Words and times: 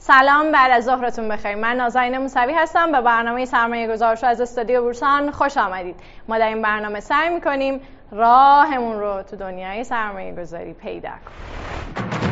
سلام 0.00 0.52
بعد 0.52 0.70
از 0.70 0.84
ظهرتون 0.84 1.28
بخیر. 1.28 1.54
من 1.54 1.76
نازنین 1.76 2.18
موسوی 2.18 2.52
هستم 2.52 2.92
به 2.92 3.00
برنامه 3.00 3.44
سرمایه 3.44 3.88
گذارشو 3.88 4.26
از 4.26 4.40
استودیو 4.40 4.82
بورسان 4.82 5.30
خوش 5.30 5.56
آمدید. 5.56 5.96
ما 6.28 6.38
در 6.38 6.48
این 6.48 6.62
برنامه 6.62 7.00
سعی 7.00 7.28
می‌کنیم 7.34 7.80
راهمون 8.12 9.00
رو 9.00 9.22
تو 9.22 9.36
دنیای 9.36 9.84
سرمایه 9.84 10.34
گذاری 10.34 10.72
پیدا 10.72 11.08
کنیم. 11.08 12.27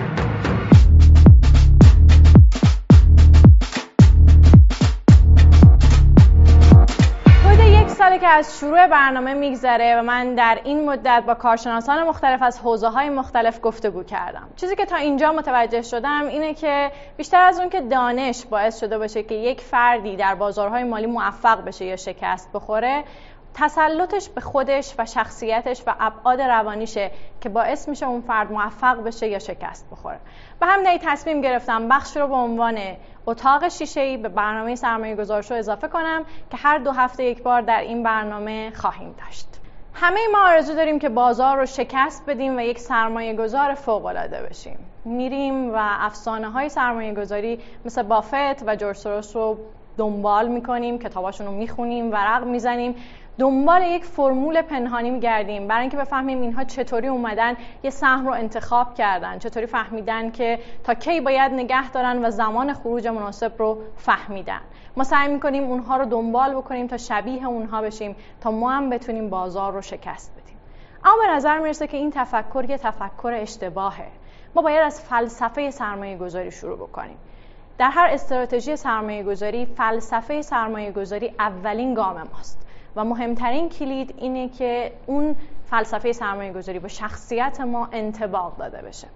ساله 8.16 8.28
که 8.28 8.34
از 8.34 8.58
شروع 8.58 8.86
برنامه 8.86 9.34
میگذره 9.34 9.96
و 10.00 10.02
من 10.02 10.34
در 10.34 10.60
این 10.64 10.84
مدت 10.84 11.24
با 11.26 11.34
کارشناسان 11.34 12.08
مختلف 12.08 12.42
از 12.42 12.58
حوزه 12.60 12.88
های 12.88 13.08
مختلف 13.08 13.58
گفتگو 13.62 14.02
کردم. 14.02 14.48
چیزی 14.56 14.76
که 14.76 14.84
تا 14.84 14.96
اینجا 14.96 15.32
متوجه 15.32 15.82
شدم 15.82 16.26
اینه 16.26 16.54
که 16.54 16.92
بیشتر 17.16 17.40
از 17.40 17.60
اون 17.60 17.70
که 17.70 17.80
دانش 17.80 18.46
باعث 18.46 18.80
شده 18.80 18.98
باشه 18.98 19.22
که 19.22 19.34
یک 19.34 19.60
فردی 19.60 20.16
در 20.16 20.34
بازارهای 20.34 20.84
مالی 20.84 21.06
موفق 21.06 21.64
بشه 21.64 21.84
یا 21.84 21.96
شکست 21.96 22.52
بخوره 22.52 23.04
تسلطش 23.58 24.28
به 24.28 24.40
خودش 24.40 24.94
و 24.98 25.06
شخصیتش 25.06 25.82
و 25.86 25.94
ابعاد 26.00 26.40
روانیشه 26.40 27.10
که 27.40 27.48
باعث 27.48 27.88
میشه 27.88 28.06
اون 28.06 28.20
فرد 28.20 28.52
موفق 28.52 29.02
بشه 29.02 29.28
یا 29.28 29.38
شکست 29.38 29.90
بخوره. 29.90 30.20
به 30.60 30.66
همین 30.66 30.98
تصمیم 31.02 31.40
گرفتم 31.40 31.88
بخش 31.88 32.16
رو 32.16 32.28
به 32.28 32.34
عنوان 32.34 32.78
اتاق 33.26 33.68
شیشه 33.68 34.00
ای 34.00 34.16
به 34.16 34.28
برنامه 34.28 34.74
سرمایه 34.74 35.16
گذارشو 35.16 35.54
اضافه 35.54 35.88
کنم 35.88 36.24
که 36.50 36.56
هر 36.56 36.78
دو 36.78 36.90
هفته 36.90 37.24
یک 37.24 37.42
بار 37.42 37.60
در 37.60 37.80
این 37.80 38.02
برنامه 38.02 38.72
خواهیم 38.74 39.14
داشت. 39.24 39.48
همه 39.94 40.20
ما 40.32 40.38
آرزو 40.48 40.74
داریم 40.74 40.98
که 40.98 41.08
بازار 41.08 41.56
رو 41.56 41.66
شکست 41.66 42.24
بدیم 42.26 42.56
و 42.56 42.60
یک 42.60 42.78
سرمایه 42.78 43.34
گذار 43.34 43.74
فوق 43.74 44.04
العاده 44.04 44.42
بشیم. 44.42 44.78
میریم 45.04 45.74
و 45.74 45.78
افسانه 45.78 46.50
های 46.50 46.68
سرمایه 46.68 47.14
گذاری 47.14 47.60
مثل 47.84 48.02
بافت 48.02 48.62
و 48.66 48.76
جورج 48.76 49.06
رو 49.34 49.58
دنبال 49.98 50.48
می‌کنیم 50.48 50.98
کتاباشون 50.98 51.46
رو 51.46 51.52
می‌خونیم 51.52 52.12
ورق 52.12 52.44
می‌زنیم 52.44 52.94
دنبال 53.38 53.82
یک 53.82 54.04
فرمول 54.04 54.62
پنهانی 54.62 55.10
میگردیم 55.10 55.68
برای 55.68 55.80
اینکه 55.80 55.96
بفهمیم 55.96 56.40
اینها 56.40 56.64
چطوری 56.64 57.08
اومدن 57.08 57.56
یه 57.82 57.90
سهم 57.90 58.26
رو 58.26 58.32
انتخاب 58.32 58.94
کردن 58.94 59.38
چطوری 59.38 59.66
فهمیدن 59.66 60.30
که 60.30 60.58
تا 60.84 60.94
کی 60.94 61.20
باید 61.20 61.52
نگه 61.52 61.90
دارن 61.90 62.24
و 62.24 62.30
زمان 62.30 62.72
خروج 62.72 63.06
مناسب 63.06 63.52
رو 63.58 63.78
فهمیدن. 63.96 64.60
ما 64.96 65.04
سعی 65.04 65.28
می‌کنیم 65.28 65.64
اونها 65.64 65.96
رو 65.96 66.04
دنبال 66.04 66.54
بکنیم 66.54 66.86
تا 66.86 66.96
شبیه 66.96 67.46
اونها 67.46 67.82
بشیم 67.82 68.16
تا 68.40 68.50
ما 68.50 68.70
هم 68.70 68.90
بتونیم 68.90 69.30
بازار 69.30 69.72
رو 69.72 69.82
شکست 69.82 70.32
بدیم. 70.32 70.56
اما 71.04 71.16
به 71.26 71.32
نظر 71.32 71.58
می‌رسه 71.58 71.86
که 71.86 71.96
این 71.96 72.10
تفکر 72.10 72.64
یه 72.68 72.78
تفکر 72.78 73.32
اشتباهه. 73.34 74.08
ما 74.54 74.62
باید 74.62 74.80
از 74.80 75.00
فلسفه 75.00 75.70
سرمایه 75.70 76.16
گذاری 76.16 76.50
شروع 76.50 76.76
بکنیم. 76.76 77.16
در 77.78 77.90
هر 77.90 78.08
استراتژی 78.10 78.76
سرمایه 78.76 79.22
گذاری 79.22 79.66
فلسفه 79.66 80.42
سرمایه 80.42 80.92
گذاری 80.92 81.34
اولین 81.38 81.94
گام 81.94 82.16
ماست. 82.34 82.65
و 82.96 83.04
مهمترین 83.04 83.68
کلید 83.68 84.14
اینه 84.16 84.48
که 84.48 84.92
اون 85.06 85.36
فلسفه 85.70 86.12
سرمایه 86.12 86.52
گذاری 86.52 86.78
با 86.78 86.88
شخصیت 86.88 87.60
ما 87.60 87.88
انتباق 87.92 88.56
داده 88.56 88.82
بشه. 88.82 89.08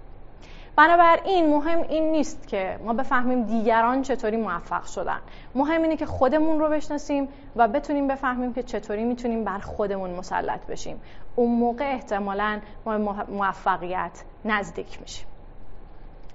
بنابراین 0.76 1.50
مهم 1.50 1.82
این 1.82 2.12
نیست 2.12 2.48
که 2.48 2.78
ما 2.84 2.92
بفهمیم 2.92 3.42
دیگران 3.42 4.02
چطوری 4.02 4.36
موفق 4.36 4.84
شدن. 4.84 5.18
مهم 5.54 5.82
اینه 5.82 5.96
که 5.96 6.06
خودمون 6.06 6.60
رو 6.60 6.68
بشناسیم 6.68 7.28
و 7.56 7.68
بتونیم 7.68 8.08
بفهمیم 8.08 8.52
که 8.52 8.62
چطوری 8.62 9.04
می‌تونیم 9.04 9.44
بر 9.44 9.58
خودمون 9.58 10.10
مسلط 10.10 10.66
بشیم. 10.66 11.00
اون 11.36 11.50
موقع 11.50 11.92
احتمالا 11.92 12.60
ما 12.86 13.24
موفقیت 13.28 14.22
نزدیک 14.44 15.00
میشیم. 15.00 15.26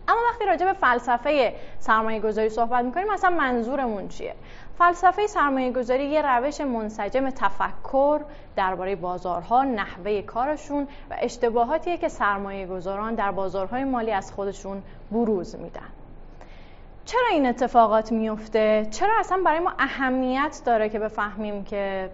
اما 0.07 0.19
وقتی 0.31 0.45
راجع 0.45 0.65
به 0.65 0.73
فلسفه 0.73 1.55
سرمایه 1.79 2.19
گذاری 2.19 2.49
صحبت 2.49 2.85
می‌کنیم 2.85 3.09
اصلا 3.09 3.29
منظورمون 3.29 4.07
چیه؟ 4.07 4.35
فلسفه 4.77 5.27
سرمایه 5.27 5.71
گذاری 5.71 6.05
یه 6.05 6.21
روش 6.21 6.61
منسجم 6.61 7.29
تفکر 7.29 8.21
درباره 8.55 8.95
بازارها 8.95 9.63
نحوه 9.63 10.21
کارشون 10.21 10.83
و 11.09 11.15
اشتباهاتیه 11.19 11.97
که 11.97 12.07
سرمایه 12.07 12.67
گذاران 12.67 13.15
در 13.15 13.31
بازارهای 13.31 13.83
مالی 13.83 14.11
از 14.11 14.31
خودشون 14.31 14.83
بروز 15.11 15.55
میدن. 15.55 16.04
چرا 17.05 17.27
این 17.31 17.45
اتفاقات 17.45 18.11
میفته؟ 18.11 18.87
چرا 18.91 19.19
اصلا 19.19 19.41
برای 19.45 19.59
ما 19.59 19.73
اهمیت 19.79 20.61
داره 20.65 20.89
که 20.89 20.99
بفهمیم 20.99 21.63
که 21.63 22.09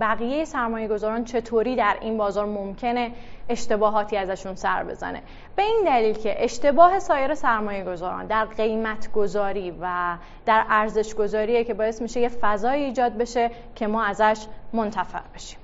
بقیه 0.00 0.44
سرمایه 0.44 0.88
گذاران 0.88 1.24
چطوری 1.24 1.76
در 1.76 1.96
این 2.00 2.16
بازار 2.16 2.46
ممکنه 2.46 3.12
اشتباهاتی 3.48 4.16
ازشون 4.16 4.54
سر 4.54 4.84
بزنه؟ 4.84 5.22
به 5.56 5.62
این 5.62 5.82
دلیل 5.86 6.14
که 6.14 6.44
اشتباه 6.44 6.98
سایر 6.98 7.34
سرمایه 7.34 7.84
گذاران 7.84 8.26
در 8.26 8.44
قیمت 8.44 9.12
گذاری 9.12 9.74
و 9.80 10.16
در 10.46 10.64
ارزش 10.68 11.14
گذاریه 11.14 11.64
که 11.64 11.74
باعث 11.74 12.02
میشه 12.02 12.20
یه 12.20 12.28
فضای 12.28 12.82
ایجاد 12.84 13.16
بشه 13.16 13.50
که 13.74 13.86
ما 13.86 14.04
ازش 14.04 14.46
منتفع 14.72 15.20
بشیم. 15.34 15.58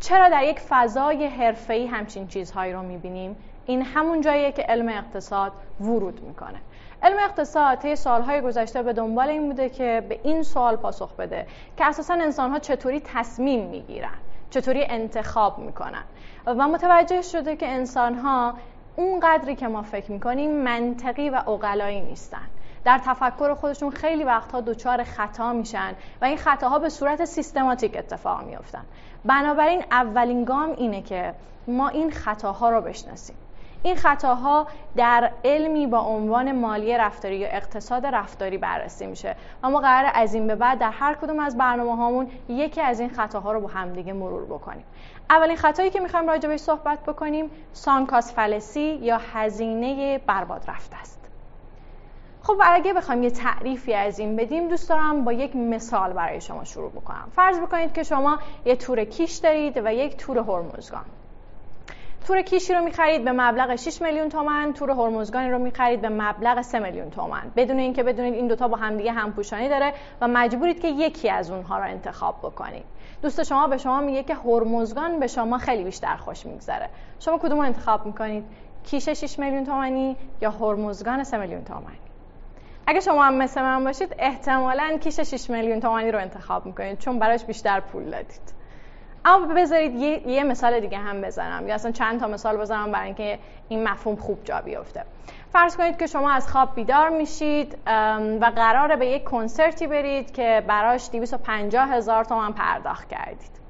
چرا 0.00 0.28
در 0.28 0.44
یک 0.44 0.60
فضای 0.60 1.26
حرفه‌ای 1.26 1.86
همچین 1.86 2.26
چیزهایی 2.26 2.72
رو 2.72 2.82
می‌بینیم؟ 2.82 3.36
این 3.66 3.82
همون 3.82 4.20
جاییه 4.20 4.52
که 4.52 4.62
علم 4.62 4.88
اقتصاد 4.88 5.52
ورود 5.80 6.20
می‌کنه. 6.22 6.58
علم 7.02 7.16
اقتصاد 7.18 7.78
طی 7.78 7.96
سالهای 7.96 8.40
گذشته 8.40 8.82
به 8.82 8.92
دنبال 8.92 9.28
این 9.28 9.48
بوده 9.48 9.68
که 9.68 10.06
به 10.08 10.20
این 10.22 10.42
سوال 10.42 10.76
پاسخ 10.76 11.12
بده 11.16 11.46
که 11.76 11.84
اساسا 11.84 12.14
انسانها 12.14 12.58
چطوری 12.58 13.00
تصمیم 13.00 13.66
می‌گیرن 13.68 14.14
چطوری 14.50 14.84
انتخاب 14.84 15.58
می‌کنن. 15.58 16.02
و 16.46 16.68
متوجه 16.68 17.22
شده 17.22 17.56
که 17.56 17.68
انسانها 17.68 18.54
اون 18.96 19.20
قدری 19.20 19.56
که 19.56 19.68
ما 19.68 19.82
فکر 19.82 20.12
می‌کنیم 20.12 20.50
منطقی 20.50 21.30
و 21.30 21.34
اقلایی 21.34 22.00
نیستن. 22.00 22.46
در 22.84 22.98
تفکر 22.98 23.54
خودشون 23.54 23.90
خیلی 23.90 24.24
وقتها 24.24 24.60
دچار 24.60 25.04
خطا 25.04 25.52
میشن 25.52 25.94
و 26.20 26.24
این 26.24 26.36
خطاها 26.36 26.78
به 26.78 26.88
صورت 26.88 27.24
سیستماتیک 27.24 27.96
اتفاق 27.96 28.42
میافتن. 28.42 28.84
بنابراین 29.24 29.84
اولین 29.90 30.44
گام 30.44 30.74
اینه 30.76 31.02
که 31.02 31.34
ما 31.66 31.88
این 31.88 32.10
خطاها 32.10 32.70
رو 32.70 32.80
بشناسیم. 32.80 33.36
این 33.82 33.96
خطاها 33.96 34.66
در 34.96 35.30
علمی 35.44 35.86
با 35.86 35.98
عنوان 35.98 36.52
مالی 36.52 36.98
رفتاری 36.98 37.36
یا 37.36 37.48
اقتصاد 37.48 38.06
رفتاری 38.06 38.58
بررسی 38.58 39.06
میشه. 39.06 39.36
و 39.62 39.70
ما 39.70 39.80
قرار 39.80 40.10
از 40.14 40.34
این 40.34 40.46
به 40.46 40.54
بعد 40.54 40.78
در 40.78 40.90
هر 40.90 41.14
کدوم 41.14 41.38
از 41.38 41.56
برنامه 41.56 41.96
هامون 41.96 42.30
یکی 42.48 42.80
از 42.80 43.00
این 43.00 43.08
خطاها 43.08 43.52
رو 43.52 43.60
با 43.60 43.68
همدیگه 43.68 44.12
مرور 44.12 44.44
بکنیم. 44.44 44.84
اولین 45.30 45.56
خطایی 45.56 45.90
که 45.90 46.00
می‌خوایم 46.00 46.28
راجع 46.28 46.48
بهش 46.48 46.60
صحبت 46.60 47.02
بکنیم 47.02 47.50
سانکاس 47.72 48.34
فلسی 48.34 48.98
یا 49.02 49.20
هزینه 49.32 50.18
برباد 50.18 50.64
رفته 50.68 50.96
است. 50.96 51.20
خب 52.42 52.56
اگه 52.64 52.92
بخوایم 52.92 53.22
یه 53.22 53.30
تعریفی 53.30 53.94
از 53.94 54.18
این 54.18 54.36
بدیم 54.36 54.68
دوست 54.68 54.88
دارم 54.88 55.24
با 55.24 55.32
یک 55.32 55.56
مثال 55.56 56.12
برای 56.12 56.40
شما 56.40 56.64
شروع 56.64 56.90
بکنم. 56.90 57.28
فرض 57.32 57.60
بکنید 57.60 57.92
که 57.92 58.02
شما 58.02 58.38
یه 58.64 58.76
تور 58.76 59.04
کیش 59.04 59.32
دارید 59.32 59.80
و 59.84 59.94
یک 59.94 60.16
تور 60.16 60.38
هرمزگان. 60.38 61.04
تور 62.26 62.42
کیشی 62.42 62.74
رو 62.74 62.84
می‌خرید 62.84 63.24
به 63.24 63.32
مبلغ 63.32 63.76
6 63.76 64.02
میلیون 64.02 64.28
تومن 64.28 64.72
تور 64.72 64.90
هرمزگانی 64.90 65.50
رو 65.50 65.58
می‌خرید 65.58 66.00
به 66.00 66.08
مبلغ 66.08 66.62
3 66.62 66.78
میلیون 66.78 67.10
تومن 67.10 67.42
بدون 67.56 67.78
اینکه 67.78 68.02
بدونید 68.02 68.34
این 68.34 68.46
دوتا 68.46 68.68
با 68.68 68.76
همدیگه 68.76 69.12
همپوشانی 69.12 69.68
داره 69.68 69.92
و 70.20 70.28
مجبورید 70.28 70.80
که 70.80 70.88
یکی 70.88 71.30
از 71.30 71.50
اونها 71.50 71.78
رو 71.78 71.84
انتخاب 71.84 72.38
بکنید. 72.38 72.84
دوست 73.22 73.42
شما 73.42 73.66
به 73.66 73.78
شما 73.78 74.00
میگه 74.00 74.22
که 74.22 74.34
هرمزگان 74.34 75.20
به 75.20 75.26
شما 75.26 75.58
خیلی 75.58 75.84
بیشتر 75.84 76.16
خوش 76.16 76.46
میگذره. 76.46 76.88
شما 77.18 77.38
کدوم 77.38 77.58
رو 77.58 77.64
انتخاب 77.64 78.06
می‌کنید؟ 78.06 78.44
کیش 78.84 79.08
6 79.08 79.38
میلیون 79.38 79.64
تومانی 79.64 80.16
یا 80.40 80.50
هرمزگان 80.50 81.24
3 81.24 81.36
میلیون 81.36 81.64
تومانی؟ 81.64 81.98
اگه 82.86 83.00
شما 83.00 83.24
هم 83.24 83.34
مثل 83.34 83.62
من 83.62 83.84
باشید 83.84 84.14
احتمالاً 84.18 84.98
کیش 85.00 85.20
6 85.20 85.50
میلیون 85.50 85.80
تومانی 85.80 86.10
رو 86.10 86.18
انتخاب 86.18 86.66
می‌کنید 86.66 86.98
چون 86.98 87.18
براش 87.18 87.44
بیشتر 87.44 87.80
پول 87.80 88.10
دادید. 88.10 88.61
اما 89.24 89.54
بذارید 89.54 89.94
یه،, 89.94 90.28
یه 90.28 90.44
مثال 90.44 90.80
دیگه 90.80 90.98
هم 90.98 91.20
بزنم. 91.20 91.68
یا 91.68 91.74
اصلا 91.74 91.92
چند 91.92 92.20
تا 92.20 92.26
مثال 92.26 92.56
بزنم 92.56 92.92
برای 92.92 93.06
اینکه 93.06 93.38
این 93.68 93.88
مفهوم 93.88 94.16
خوب 94.16 94.44
جا 94.44 94.60
بیفته. 94.60 95.04
فرض 95.52 95.76
کنید 95.76 95.98
که 95.98 96.06
شما 96.06 96.30
از 96.30 96.48
خواب 96.48 96.74
بیدار 96.74 97.08
میشید 97.08 97.78
و 98.40 98.52
قراره 98.56 98.96
به 98.96 99.06
یک 99.06 99.24
کنسرتی 99.24 99.86
برید 99.86 100.32
که 100.32 100.64
براش 100.66 101.10
250 101.10 101.88
هزار 101.88 102.24
تومن 102.24 102.52
پرداخت 102.52 103.08
کردید. 103.08 103.62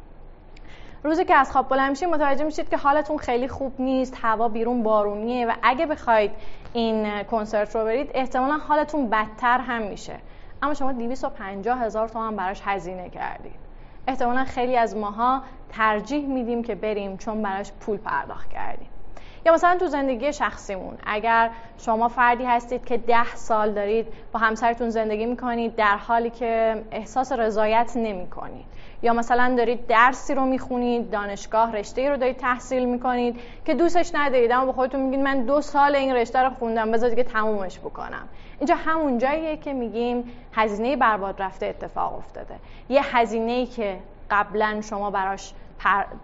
روزی 1.04 1.25
که 1.25 1.34
از 1.34 1.52
خواب 1.52 1.69
بلند 1.69 1.90
میشید 1.90 2.08
متوجه 2.08 2.44
میشید 2.44 2.69
که 2.69 2.76
حالتون 2.76 3.19
خیلی 3.19 3.48
خوب 3.48 3.72
نیست 3.78 4.19
هوا 4.22 4.48
بیرون 4.48 4.82
بارونیه 4.82 5.46
و 5.46 5.52
اگه 5.62 5.87
بخواید 5.87 6.31
این 6.72 7.22
کنسرت 7.22 7.76
رو 7.76 7.84
برید 7.84 8.10
احتمالا 8.14 8.56
حالتون 8.56 9.10
بدتر 9.10 9.58
هم 9.58 9.82
میشه. 9.82 10.14
اما 10.62 10.75
شما 10.75 10.93
250 10.93 11.81
هزار 11.81 12.08
تومن 12.08 12.37
براش 12.37 12.62
هزینه 12.64 13.10
کردید. 13.10 13.61
احتمالا 14.08 14.44
خیلی 14.44 14.76
از 14.76 14.96
ماها 14.96 15.43
ترجیح 15.72 16.26
میدیم 16.26 16.62
که 16.62 16.75
بریم 16.75 17.16
چون 17.16 17.43
براش 17.43 17.72
پول 17.72 17.96
پرداخت 17.96 18.50
کردیم. 18.50 18.88
یا 19.46 19.52
مثلا 19.52 19.76
تو 19.78 19.87
زندگی 19.87 20.32
شخصیمون 20.32 20.99
اگر 21.06 21.50
شما 21.78 22.08
فردی 22.08 22.44
هستید 22.44 22.84
که 22.84 22.96
ده 22.96 23.34
سال 23.34 23.72
دارید 23.72 24.06
با 24.32 24.40
همسرتون 24.40 24.90
زندگی 24.90 25.26
می‌کنید 25.26 25.76
در 25.76 25.96
حالی 25.96 26.31
که 26.31 26.82
احساس 26.90 27.32
رضایت 27.32 27.93
نمی‌کنید. 27.96 28.64
یا 29.02 29.12
مثلا 29.12 29.54
دارید 29.56 29.87
درسی 29.87 30.34
رو 30.34 30.44
می‌خونید 30.44 31.10
دانشگاه 31.10 31.72
رشته 31.72 32.10
رو 32.10 32.16
دارید 32.16 32.37
تحصیل 32.37 32.84
می‌کنید 32.84 33.40
که 33.64 33.75
دوستش 33.75 34.10
ندارید 34.14 34.52
اما 34.52 34.66
با 34.66 34.72
خودتون 34.72 35.00
میگید 35.00 35.20
من 35.20 35.43
دو 35.44 35.60
سال 35.60 35.94
این 35.94 36.14
رشته 36.14 36.38
رو 36.38 36.50
خوندم 36.50 36.90
بذارید 36.90 37.16
که 37.16 37.25
تمومش 37.25 37.78
بکنم. 37.78 38.28
اینجا 38.62 38.74
همون 38.74 39.18
جاییه 39.18 39.56
که 39.56 39.72
میگیم 39.72 40.24
هزینه 40.52 40.96
برباد 40.96 41.42
رفته 41.42 41.66
اتفاق 41.66 42.14
افتاده. 42.14 42.54
یه 42.88 43.16
هزینه 43.16 43.66
که 43.66 43.98
قبلا 44.30 44.80
شما 44.80 45.10
براش 45.10 45.54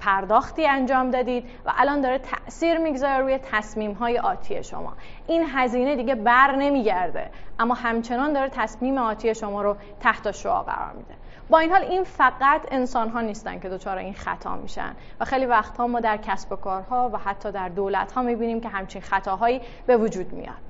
پرداختی 0.00 0.66
انجام 0.66 1.10
دادید 1.10 1.44
و 1.66 1.72
الان 1.76 2.00
داره 2.00 2.18
تاثیر 2.18 2.78
می‌گذاره 2.78 3.18
روی 3.18 3.38
تصمیم 3.38 3.92
های 3.92 4.18
آتی 4.18 4.64
شما. 4.64 4.92
این 5.26 5.44
هزینه 5.54 5.96
دیگه 5.96 6.14
بر 6.14 6.56
نمیگرده 6.56 7.30
اما 7.58 7.74
همچنان 7.74 8.32
داره 8.32 8.48
تصمیم 8.48 8.98
آتی 8.98 9.34
شما 9.34 9.62
رو 9.62 9.76
تحت 10.00 10.30
شعا 10.30 10.62
قرار 10.62 10.92
میده. 10.92 11.14
با 11.50 11.58
این 11.58 11.70
حال 11.70 11.82
این 11.82 12.04
فقط 12.04 12.60
انسان 12.70 13.08
ها 13.08 13.20
نیستن 13.20 13.60
که 13.60 13.68
دچار 13.68 13.98
این 13.98 14.14
خطا 14.14 14.56
میشن 14.56 14.96
و 15.20 15.24
خیلی 15.24 15.46
وقتها 15.46 15.86
ما 15.86 16.00
در 16.00 16.16
کسب 16.16 16.52
و 16.52 16.56
کارها 16.56 17.10
و 17.12 17.16
حتی 17.16 17.52
در 17.52 17.68
دولت 17.68 18.12
ها 18.12 18.22
می‌بینیم 18.22 18.60
که 18.60 18.68
همچین 18.68 19.02
خطاهایی 19.02 19.60
به 19.86 19.96
وجود 19.96 20.32
میاد. 20.32 20.67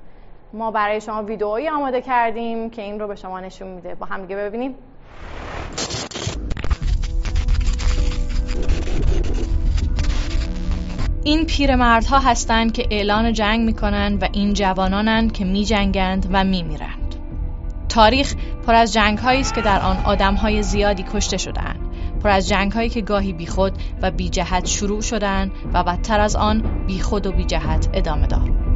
ما 0.53 0.71
برای 0.71 1.01
شما 1.01 1.23
ویدئویی 1.23 1.69
آماده 1.69 2.01
کردیم 2.01 2.69
که 2.69 2.81
این 2.81 2.99
رو 2.99 3.07
به 3.07 3.15
شما 3.15 3.39
نشون 3.39 3.67
میده 3.67 3.95
با 3.95 4.05
هم 4.05 4.21
دیگه 4.21 4.35
ببینیم 4.35 4.75
این 11.23 11.45
پیرمردها 11.45 12.19
هستند 12.19 12.73
که 12.73 12.87
اعلان 12.91 13.33
جنگ 13.33 13.65
می‌کنند 13.65 14.23
و 14.23 14.27
این 14.31 14.53
جوانانند 14.53 15.31
که 15.31 15.45
میجنگند 15.45 16.27
و 16.31 16.43
میمیرند. 16.43 17.15
تاریخ 17.89 18.35
پر 18.67 18.75
از 18.75 18.93
جنگ 18.93 19.19
است 19.23 19.53
که 19.53 19.61
در 19.61 19.81
آن 19.81 19.97
آدم 20.05 20.35
های 20.35 20.63
زیادی 20.63 21.05
کشته 21.13 21.37
شدند. 21.37 21.79
پر 22.23 22.29
از 22.29 22.47
جنگ 22.47 22.71
هایی 22.71 22.89
که 22.89 23.01
گاهی 23.01 23.33
بیخود 23.33 23.73
و 24.01 24.11
بی 24.11 24.29
جهت 24.29 24.65
شروع 24.65 25.01
شدند 25.01 25.51
و 25.73 25.83
بدتر 25.83 26.19
از 26.19 26.35
آن 26.35 26.85
بیخود 26.87 27.27
و 27.27 27.31
بی 27.31 27.43
جهت 27.43 27.89
ادامه 27.93 28.27
دار. 28.27 28.68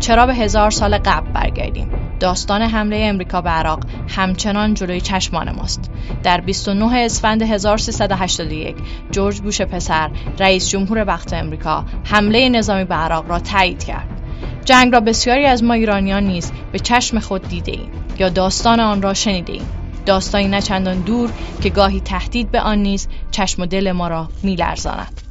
چرا 0.00 0.26
به 0.26 0.34
هزار 0.34 0.70
سال 0.70 0.98
قبل 0.98 1.32
برگردیم؟ 1.32 1.90
داستان 2.20 2.62
حمله 2.62 2.96
امریکا 2.96 3.40
به 3.40 3.50
عراق 3.50 3.84
همچنان 4.08 4.74
جلوی 4.74 5.00
چشمان 5.00 5.52
ماست. 5.52 5.90
در 6.22 6.40
29 6.40 6.98
اسفند 6.98 7.42
1381 7.42 8.76
جورج 9.10 9.40
بوش 9.40 9.60
پسر 9.60 10.10
رئیس 10.38 10.68
جمهور 10.68 11.04
وقت 11.06 11.32
امریکا 11.32 11.84
حمله 12.04 12.48
نظامی 12.48 12.84
به 12.84 12.94
عراق 12.94 13.30
را 13.30 13.38
تایید 13.38 13.84
کرد. 13.84 14.08
جنگ 14.64 14.92
را 14.92 15.00
بسیاری 15.00 15.46
از 15.46 15.64
ما 15.64 15.74
ایرانیان 15.74 16.24
نیز 16.24 16.52
به 16.72 16.78
چشم 16.78 17.18
خود 17.18 17.48
دیده 17.48 17.72
ایم 17.72 17.90
یا 18.18 18.28
داستان 18.28 18.80
آن 18.80 19.02
را 19.02 19.14
شنیده 19.14 19.52
ایم. 19.52 19.68
داستانی 20.06 20.48
نه 20.48 20.62
چندان 20.62 21.00
دور 21.00 21.30
که 21.60 21.70
گاهی 21.70 22.00
تهدید 22.00 22.50
به 22.50 22.60
آن 22.60 22.78
نیز 22.78 23.08
چشم 23.30 23.62
و 23.62 23.66
دل 23.66 23.92
ما 23.92 24.08
را 24.08 24.28
میلرزاند. 24.42 25.27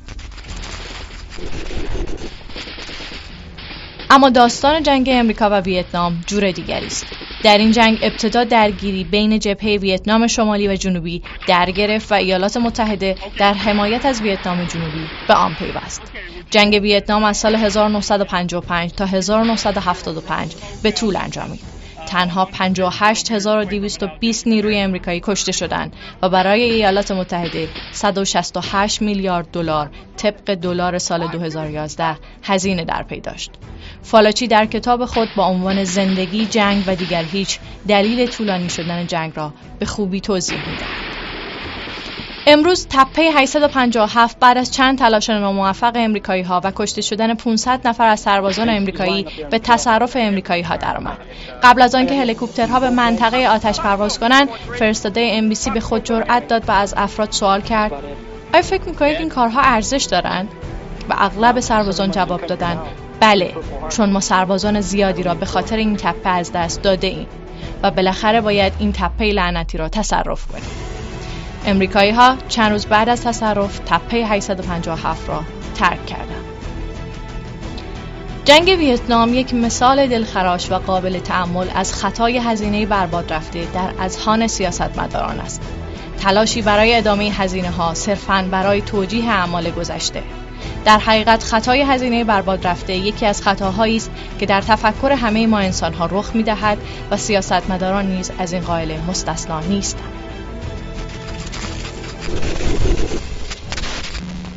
اما 4.10 4.30
داستان 4.30 4.84
جنگ 4.84 5.10
امریکا 5.14 5.50
و 5.50 5.54
ویتنام 5.54 6.22
جور 6.28 6.52
دیگری 6.52 6.88
است. 6.88 7.14
در 7.44 7.58
این 7.58 7.72
جنگ 7.72 8.00
ابتدا 8.02 8.44
درگیری 8.44 9.04
بین 9.04 9.40
جبهه 9.40 9.78
ویتنام 9.78 10.28
شمالی 10.28 10.68
و 10.68 10.76
جنوبی 10.76 11.24
در 11.46 11.72
گرفت 11.72 12.12
و 12.12 12.16
ایالات 12.16 12.58
متحده 12.58 13.16
در 13.38 13.54
حمایت 13.54 14.06
از 14.06 14.22
ویتنام 14.22 14.66
جنوبی 14.66 15.12
به 15.28 15.34
آن 15.34 15.56
پیوست. 15.56 16.12
جنگ 16.52 16.80
ویتنام 16.82 17.24
از 17.24 17.38
سال 17.38 17.56
1955 17.56 18.92
تا 18.92 19.06
1975 19.06 20.56
به 20.84 20.92
طول 20.92 21.16
انجامید. 21.16 21.77
تنها 22.08 22.46
58220 22.46 24.48
نیروی 24.48 24.78
امریکایی 24.78 25.22
کشته 25.24 25.52
شدند 25.52 25.96
و 26.22 26.30
برای 26.30 26.64
ایالات 26.64 27.12
متحده 27.12 27.70
168 27.92 29.02
میلیارد 29.02 29.52
دلار 29.52 29.90
طبق 30.18 30.56
دلار 30.56 30.98
سال 30.98 31.28
2011 31.28 32.18
هزینه 32.44 32.86
در 32.86 33.04
پی 33.04 33.20
داشت. 33.20 33.52
فالاچی 34.02 34.48
در 34.48 34.66
کتاب 34.66 35.06
خود 35.06 35.34
با 35.34 35.46
عنوان 35.46 35.84
زندگی 35.84 36.46
جنگ 36.46 36.84
و 36.88 36.96
دیگر 36.96 37.24
هیچ 37.24 37.60
دلیل 37.88 38.28
طولانی 38.28 38.70
شدن 38.70 39.08
جنگ 39.08 39.32
را 39.36 39.54
به 39.80 39.86
خوبی 39.86 40.22
توضیح 40.22 40.66
می‌دهد. 40.66 40.97
امروز 42.50 42.88
تپه 42.90 43.22
857 43.22 44.40
بعد 44.40 44.58
از 44.58 44.74
چند 44.74 44.98
تلاش 44.98 45.30
ناموفق 45.30 45.92
امریکایی 45.96 46.42
ها 46.42 46.62
و 46.64 46.72
کشته 46.76 47.02
شدن 47.02 47.34
500 47.34 47.88
نفر 47.88 48.08
از 48.08 48.20
سربازان 48.20 48.70
امریکایی 48.70 49.26
به 49.50 49.60
تصرف 49.60 50.18
امریکایی 50.20 50.62
ها 50.62 50.76
درآمد. 50.76 51.18
قبل 51.64 51.82
از 51.82 51.96
آنکه 51.96 52.16
هلیکوپترها 52.16 52.80
به 52.80 52.90
منطقه 52.90 53.48
آتش 53.48 53.80
پرواز 53.80 54.20
کنند، 54.20 54.50
فرستاده 54.80 55.30
ام 55.34 55.50
به 55.74 55.80
خود 55.80 56.04
جرأت 56.04 56.48
داد 56.48 56.70
و 56.70 56.72
از 56.72 56.94
افراد 56.98 57.32
سوال 57.32 57.62
کرد: 57.62 57.92
آیا 58.54 58.64
فکر 58.64 58.84
می‌کنید 58.84 59.18
این 59.18 59.30
کارها 59.30 59.62
ارزش 59.62 60.04
دارند؟ 60.04 60.48
و 61.10 61.16
اغلب 61.18 61.60
سربازان 61.60 62.12
جواب 62.12 62.46
دادند 62.46 62.80
بله 63.20 63.54
چون 63.90 64.10
ما 64.10 64.20
سربازان 64.20 64.82
زیادی 64.82 65.24
را 65.24 65.34
به 65.34 65.46
خاطر 65.46 65.76
این 65.76 65.96
تپه 65.96 66.30
از 66.30 66.52
دست 66.52 66.82
داده 66.82 67.08
ایم 67.08 67.28
و 67.84 67.92
بالاخره 67.92 68.42
باید 68.42 68.74
این 68.80 68.94
تپه 68.94 69.26
لعنتی 69.26 69.78
را 69.78 69.90
تصرف 69.90 70.46
کنیم 70.46 70.97
امریکایی 71.68 72.12
ها 72.12 72.36
چند 72.48 72.72
روز 72.72 72.86
بعد 72.86 73.10
از 73.10 73.24
تصرف 73.24 73.80
تپه 73.80 74.18
857 74.18 75.30
را 75.30 75.44
ترک 75.76 76.06
کردند. 76.06 76.46
جنگ 78.46 78.68
ویتنام 78.68 79.34
یک 79.34 79.54
مثال 79.54 80.08
دلخراش 80.08 80.72
و 80.72 80.76
قابل 80.76 81.20
تعمل 81.20 81.68
از 81.76 81.94
خطای 81.94 82.38
هزینه 82.38 82.86
برباد 82.86 83.34
رفته 83.34 83.68
در 83.74 83.90
اذهان 84.00 84.48
سیاستمداران 84.48 85.40
است. 85.40 85.62
تلاشی 86.20 86.62
برای 86.62 86.96
ادامه 86.96 87.24
هزینه 87.24 87.70
ها 87.72 87.94
صرفاً 87.94 88.48
برای 88.52 88.82
توجیه 88.82 89.30
اعمال 89.30 89.72
گذشته. 89.72 90.24
در 90.86 91.00
حقیقت 91.00 91.44
خطای 91.44 91.82
هزینه 91.82 92.24
برباد 92.24 92.68
رفته 92.68 92.96
یکی 92.96 93.26
از 93.26 93.42
خطاهایی 93.42 93.98
است 93.98 94.12
که 94.40 94.46
در 94.46 94.62
تفکر 94.62 95.12
همه 95.12 95.48
ما 95.48 95.60
انسان 95.60 95.94
ها 95.94 96.06
رخ 96.06 96.36
می 96.36 96.44
دهد 96.44 96.78
و 97.12 97.18
سیاستمداران 97.18 98.06
نیز 98.06 98.32
از 98.40 98.54
این 98.54 98.62
قاعده 98.62 99.00
مستثنا 99.10 99.60
نیستند. 99.60 100.27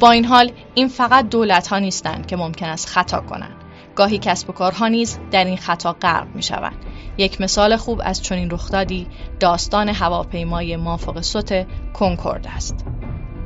با 0.00 0.10
این 0.10 0.24
حال 0.24 0.52
این 0.74 0.88
فقط 0.88 1.28
دولت 1.28 1.66
ها 1.66 1.78
نیستند 1.78 2.26
که 2.26 2.36
ممکن 2.36 2.66
است 2.66 2.88
خطا 2.88 3.20
کنند. 3.20 3.56
گاهی 3.94 4.18
کسب 4.18 4.50
و 4.50 4.52
کارها 4.52 4.88
نیز 4.88 5.18
در 5.30 5.44
این 5.44 5.56
خطا 5.56 5.92
غرق 5.92 6.26
می 6.34 6.42
شوند 6.42 6.76
یک 7.18 7.40
مثال 7.40 7.76
خوب 7.76 8.00
از 8.04 8.22
چنین 8.22 8.50
رخدادی 8.50 9.06
داستان 9.40 9.88
هواپیمای 9.88 10.76
مافوق 10.76 11.20
سوت 11.20 11.66
کنکورد 11.92 12.46
است. 12.56 12.84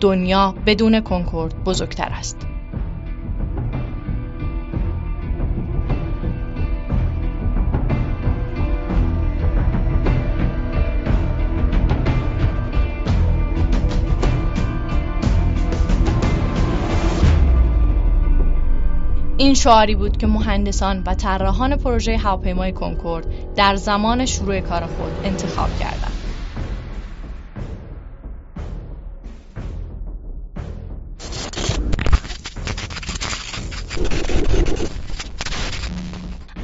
دنیا 0.00 0.55
بدون 0.67 1.00
کنکورد 1.00 1.65
بزرگتر 1.65 2.09
است. 2.12 2.47
این 19.54 19.61
شعاری 19.61 19.94
بود 19.94 20.16
که 20.16 20.26
مهندسان 20.26 21.02
و 21.06 21.14
طراحان 21.14 21.76
پروژه 21.76 22.16
هواپیمای 22.16 22.73
کنکورد 22.73 23.26
در 23.56 23.76
زمان 23.76 24.26
شروع 24.26 24.61
کار 24.61 24.87
خود 24.87 25.12
انتخاب 25.25 25.75
کردند. 25.76 26.24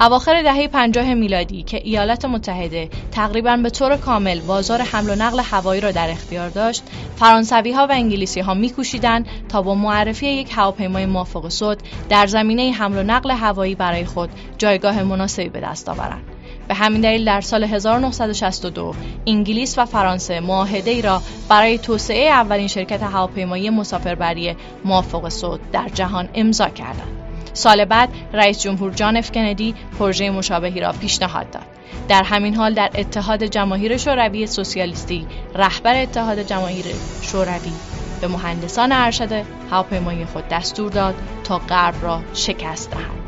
اواخر 0.02 0.42
دهه 0.42 0.69
50 0.69 1.14
میلادی 1.14 1.62
که 1.62 1.80
ایالات 1.85 2.25
متحده 2.25 2.90
تقریبا 3.11 3.57
به 3.57 3.71
طور 3.71 3.97
کامل 3.97 4.40
بازار 4.40 4.83
حمل 4.83 5.11
و 5.11 5.14
نقل 5.14 5.40
هوایی 5.40 5.80
را 5.80 5.90
در 5.90 6.11
اختیار 6.11 6.49
داشت، 6.49 6.83
فرانسوی 7.16 7.73
ها 7.73 7.87
و 7.87 7.92
انگلیسی 7.92 8.40
ها 8.40 8.54
میکوشیدند 8.54 9.26
تا 9.49 9.62
با 9.62 9.75
معرفی 9.75 10.26
یک 10.26 10.49
هواپیمای 10.52 11.07
موافق 11.07 11.49
صد 11.49 11.78
در 12.09 12.26
زمینه 12.26 12.73
حمل 12.73 12.99
و 12.99 13.02
نقل 13.02 13.30
هوایی 13.30 13.75
برای 13.75 14.04
خود 14.04 14.30
جایگاه 14.59 15.02
مناسبی 15.02 15.49
به 15.49 15.61
دست 15.61 15.88
آورند. 15.88 16.23
به 16.69 16.75
همین 16.75 17.00
دلیل 17.00 17.25
در 17.25 17.40
سال 17.40 17.64
1962 17.64 18.95
انگلیس 19.26 19.78
و 19.78 19.85
فرانسه 19.85 20.40
معاهده 20.40 20.90
ای 20.90 21.02
را 21.02 21.23
برای 21.49 21.78
توسعه 21.78 22.28
اولین 22.28 22.66
شرکت 22.66 23.02
هواپیمایی 23.02 23.71
مسافربری 23.71 24.57
موافق 24.85 25.28
صد 25.28 25.59
در 25.73 25.88
جهان 25.88 26.28
امضا 26.35 26.69
کردند. 26.69 27.20
سال 27.52 27.85
بعد 27.85 28.09
رئیس 28.33 28.61
جمهور 28.61 28.92
جان 28.92 29.16
اف 29.16 29.33
کندی 29.33 29.75
پروژه 29.99 30.30
مشابهی 30.30 30.80
را 30.80 30.92
پیشنهاد 30.92 31.50
داد. 31.50 31.66
در 32.09 32.23
همین 32.23 32.54
حال 32.54 32.75
در 32.75 32.90
اتحاد 32.95 33.45
جماهیر 33.45 33.97
شوروی 33.97 34.47
سوسیالیستی 34.47 35.26
رهبر 35.54 36.02
اتحاد 36.02 36.38
جماهیر 36.38 36.85
شوروی 37.23 37.73
به 38.21 38.28
مهندسان 38.28 38.92
ارشد 38.92 39.45
هواپیمایی 39.71 40.25
خود 40.25 40.49
دستور 40.49 40.90
داد 40.90 41.14
تا 41.45 41.59
غرب 41.59 41.95
را 42.02 42.21
شکست 42.35 42.90
دهند. 42.90 43.20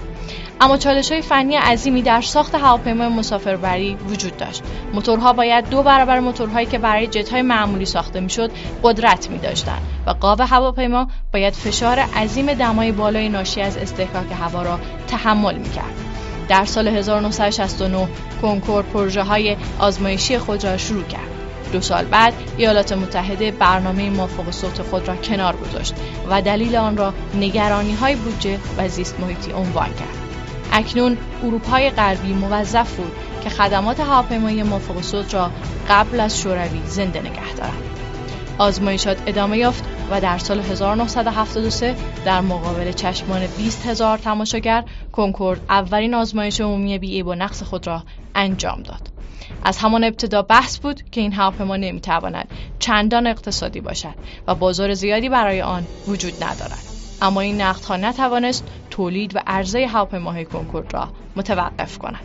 اما 0.61 0.77
چالش 0.77 1.13
های 1.13 1.23
فنی 1.23 1.57
عظیمی 1.57 2.03
در 2.03 2.21
ساخت 2.21 2.55
هواپیمای 2.55 3.09
مسافربری 3.09 3.95
وجود 3.95 4.37
داشت 4.37 4.63
موتورها 4.95 5.33
باید 5.33 5.71
دو 5.71 5.83
برابر 5.83 6.21
موتورهایی 6.21 6.67
که 6.67 6.79
برای 6.79 7.07
جت 7.07 7.33
های 7.33 7.43
معمولی 7.43 7.85
ساخته 7.85 8.21
می‌شد 8.21 8.51
قدرت 8.83 9.31
می 9.31 9.39
داشتند 9.39 9.83
و 10.07 10.11
قاب 10.11 10.41
هواپیما 10.41 11.09
باید 11.33 11.55
فشار 11.55 11.99
عظیم 11.99 12.55
دمای 12.55 12.93
بالای 12.93 13.29
ناشی 13.29 13.61
از 13.61 13.77
استحکاک 13.77 14.27
هوا 14.41 14.63
را 14.63 14.79
تحمل 15.09 15.59
می 15.59 15.71
کرد. 15.71 15.95
در 16.49 16.65
سال 16.65 16.89
1969 16.89 18.09
کنکور 18.43 18.83
پروژه 18.83 19.23
های 19.23 19.57
آزمایشی 19.79 20.39
خود 20.39 20.65
را 20.65 20.77
شروع 20.77 21.03
کرد. 21.03 21.33
دو 21.73 21.81
سال 21.81 22.05
بعد 22.05 22.35
ایالات 22.57 22.93
متحده 22.93 23.51
برنامه 23.51 24.11
موافق 24.11 24.51
صوت 24.51 24.83
خود 24.83 25.09
را 25.09 25.17
کنار 25.17 25.57
گذاشت 25.57 25.95
و 26.31 26.43
دلیل 26.43 26.77
آن 26.77 26.97
را 26.97 27.15
نگرانی 27.35 27.93
های 27.93 28.17
بودجه 28.17 28.59
و 28.79 28.89
زیست 28.89 29.21
محیطی 29.21 29.53
عنوان 29.53 29.89
کرد. 29.89 30.22
اکنون 30.73 31.19
اروپای 31.43 31.91
غربی 31.91 32.33
موظف 32.33 32.97
بود 32.97 33.13
که 33.45 33.51
خدمات 33.51 34.01
هواپیمایی 34.01 34.63
موافق 34.63 35.03
صوت 35.03 35.35
را 35.35 35.51
قبل 35.89 36.21
از 36.21 36.41
شوروی 36.41 36.83
زنده 36.87 37.21
نگه 37.21 37.55
دارد. 37.57 37.93
آزمایشات 38.59 39.23
ادامه 39.27 39.59
یافت 39.59 39.85
و 40.11 40.21
در 40.21 40.39
سال 40.39 40.61
1973 40.61 41.97
در 42.25 42.41
مقابل 42.41 42.93
چشمان 42.93 43.47
20 43.47 43.87
هزار 43.87 44.19
تماشاگر 44.19 44.85
کنکورد 45.13 45.61
اولین 45.69 46.15
آزمایش 46.15 46.61
عمومی 46.61 46.99
بی 46.99 47.23
و 47.23 47.35
نقص 47.35 47.63
خود 47.63 47.87
را 47.87 48.03
انجام 48.35 48.83
داد. 48.83 49.11
از 49.65 49.79
همان 49.79 50.05
ابتدا 50.05 50.43
بحث 50.43 50.79
بود 50.79 51.11
که 51.11 51.21
این 51.21 51.33
هواپیما 51.33 51.77
نمی‌تواند 51.77 52.49
چندان 52.79 53.27
اقتصادی 53.27 53.81
باشد 53.81 54.15
و 54.49 54.55
بازار 54.55 54.95
زیادی 54.95 55.29
برای 55.29 55.63
آن 55.63 55.87
وجود 56.07 56.45
ندارد. 56.45 57.02
اما 57.23 57.41
این 57.41 57.61
نقدها 57.61 57.97
نتوانست 57.97 58.65
تولید 58.91 59.37
و 59.37 59.41
عرضه 59.47 59.87
هواپیماهای 59.87 60.45
کنکورد 60.45 60.95
را 60.95 61.09
متوقف 61.37 61.99
کند. 61.99 62.21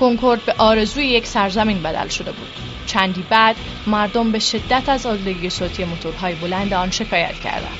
کنکورد 0.00 0.44
به 0.44 0.54
آرزوی 0.58 1.06
یک 1.06 1.26
سرزمین 1.26 1.82
بدل 1.82 2.08
شده 2.08 2.32
بود. 2.32 2.48
چندی 2.86 3.24
بعد 3.30 3.56
مردم 3.86 4.32
به 4.32 4.38
شدت 4.38 4.88
از 4.88 5.06
آلودگی 5.06 5.50
صوتی 5.50 5.84
موتورهای 5.84 6.34
بلند 6.34 6.72
آن 6.72 6.90
شکایت 6.90 7.34
کردند. 7.34 7.78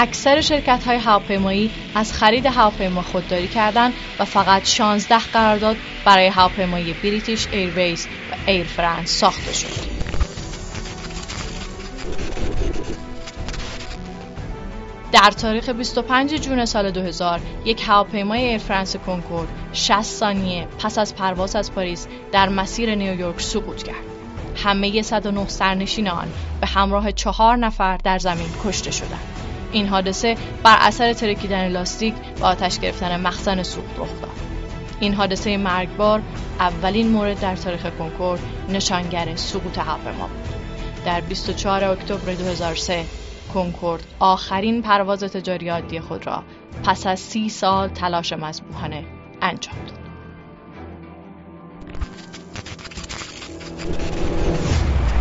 اکثر 0.00 0.40
شرکت 0.40 0.84
های 0.84 0.96
هواپیمایی 0.96 1.70
از 1.94 2.12
خرید 2.12 2.46
هواپیما 2.46 3.02
خودداری 3.02 3.48
کردند 3.48 3.92
و 4.18 4.24
فقط 4.24 4.66
16 4.66 5.18
قرارداد 5.18 5.76
برای 6.04 6.26
هواپیمایی 6.26 6.92
بریتیش 6.92 7.46
ایرویز 7.52 8.06
ایر 8.46 8.66
فرانس 8.66 9.10
ساخته 9.10 9.52
شد. 9.52 9.98
در 15.12 15.30
تاریخ 15.30 15.68
25 15.68 16.34
جون 16.34 16.64
سال 16.64 16.90
2000 16.90 17.40
یک 17.64 17.82
هواپیمای 17.86 18.44
ایر 18.44 18.58
فرانس 18.58 18.96
کنکورد 18.96 19.48
60 19.72 20.02
ثانیه 20.02 20.66
پس 20.78 20.98
از 20.98 21.14
پرواز 21.14 21.56
از 21.56 21.72
پاریس 21.72 22.06
در 22.32 22.48
مسیر 22.48 22.94
نیویورک 22.94 23.40
سقوط 23.40 23.82
کرد. 23.82 24.04
همه 24.56 25.02
109 25.02 25.48
سرنشین 25.48 26.08
آن 26.08 26.28
به 26.60 26.66
همراه 26.66 27.12
چهار 27.12 27.56
نفر 27.56 27.96
در 27.96 28.18
زمین 28.18 28.48
کشته 28.64 28.90
شدند. 28.90 29.38
این 29.72 29.86
حادثه 29.86 30.36
بر 30.62 30.76
اثر 30.80 31.12
ترکیدن 31.12 31.68
لاستیک 31.68 32.14
و 32.40 32.44
آتش 32.44 32.78
گرفتن 32.78 33.20
مخزن 33.20 33.62
سوخت 33.62 33.98
رخ 33.98 34.20
داد. 34.20 34.47
این 35.00 35.14
حادثه 35.14 35.56
مرگبار 35.56 36.22
اولین 36.60 37.08
مورد 37.08 37.40
در 37.40 37.56
تاریخ 37.56 37.86
کنکورد 37.98 38.40
نشانگر 38.68 39.36
سقوط 39.36 39.78
هواپیما 39.78 40.26
بود. 40.26 40.48
در 41.04 41.20
24 41.20 41.84
اکتبر 41.84 42.32
2003 42.32 43.04
کنکورد 43.54 44.04
آخرین 44.18 44.82
پرواز 44.82 45.24
تجاری 45.24 45.68
عادی 45.68 46.00
خود 46.00 46.26
را 46.26 46.42
پس 46.84 47.06
از 47.06 47.20
سی 47.20 47.48
سال 47.48 47.88
تلاش 47.88 48.32
مذبوحانه 48.32 49.04
انجام 49.42 49.74
داد. 49.86 49.98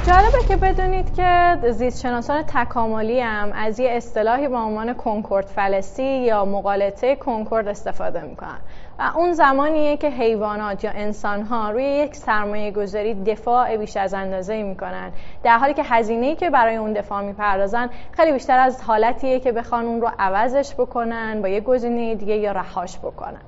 جالبه 0.08 0.48
که 0.48 0.56
بدونید 0.56 1.16
که 1.16 1.58
زیستشناسان 1.72 2.44
تکاملی 2.44 3.20
هم 3.20 3.52
از 3.52 3.80
یه 3.80 3.90
اصطلاحی 3.90 4.48
با 4.48 4.62
عنوان 4.62 4.94
کنکورد 4.94 5.46
فلسی 5.46 6.04
یا 6.04 6.46
مقالطه 6.46 7.16
کنکورد 7.16 7.68
استفاده 7.68 8.22
می‌کنن 8.22 8.60
و 9.00 9.12
اون 9.16 9.34
زمانیه 9.34 9.98
که 9.98 10.10
حیوانات 10.10 10.84
یا 10.84 10.92
انسانها 10.92 11.72
روی 11.72 11.84
یک 11.84 12.16
سرمایه 12.16 12.72
گذاری 12.72 13.14
دفاع 13.14 13.78
بیش 13.78 13.98
از 13.98 14.14
اندازه 14.14 14.64
می‌کنن. 14.64 15.12
در 15.44 15.58
حالی 15.58 15.74
که 15.74 15.84
هزینه‌ای 15.84 16.36
که 16.36 16.50
برای 16.50 16.76
اون 16.76 16.94
دفاع 16.94 17.22
می‌پردازن 17.22 17.90
خیلی 18.12 18.32
بیشتر 18.32 18.60
از 18.60 18.84
حالتیه 18.84 19.40
که 19.40 19.52
بخوان 19.52 19.86
اون 19.86 20.02
رو 20.02 20.12
عوضش 20.20 20.74
بکنن 20.74 21.42
با 21.42 21.48
یه 21.48 21.60
گزینه 21.60 22.16
دیگه 22.16 22.36
یا 22.36 22.52
رهاش 22.52 22.98
بکنن. 22.98 23.42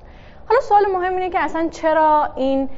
حالا 0.48 0.60
سوال 0.60 0.86
مهم 0.92 1.12
اینه 1.12 1.30
که 1.30 1.40
اصلا 1.40 1.68
چرا 1.68 2.28
این 2.36 2.68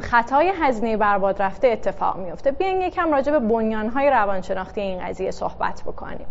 خطای 0.00 0.52
هزینه 0.60 0.96
برباد 0.96 1.42
رفته 1.42 1.68
اتفاق 1.68 2.16
میفته 2.16 2.50
بیاین 2.50 2.80
یکم 2.80 3.12
راجع 3.12 3.32
به 3.32 3.38
بنیانهای 3.38 4.10
روانشناختی 4.10 4.80
این 4.80 5.06
قضیه 5.06 5.30
صحبت 5.30 5.82
بکنیم. 5.86 6.26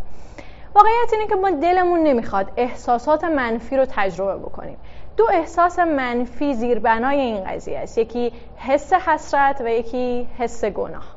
واقعیت 0.75 1.13
اینه 1.13 1.27
که 1.27 1.35
ما 1.35 1.49
دلمون 1.51 2.03
نمی‌خواد 2.03 2.51
احساسات 2.57 3.23
منفی 3.23 3.77
رو 3.77 3.85
تجربه 3.89 4.35
بکنیم. 4.35 4.77
دو 5.17 5.27
احساس 5.33 5.79
منفی 5.79 6.53
زیربنای 6.53 7.19
این 7.19 7.43
قضیه 7.43 7.79
است. 7.79 7.97
یکی 7.97 8.33
حس 8.57 8.93
حسرت 8.93 9.61
و 9.61 9.67
یکی 9.67 10.27
حس 10.37 10.65
گناه. 10.65 11.15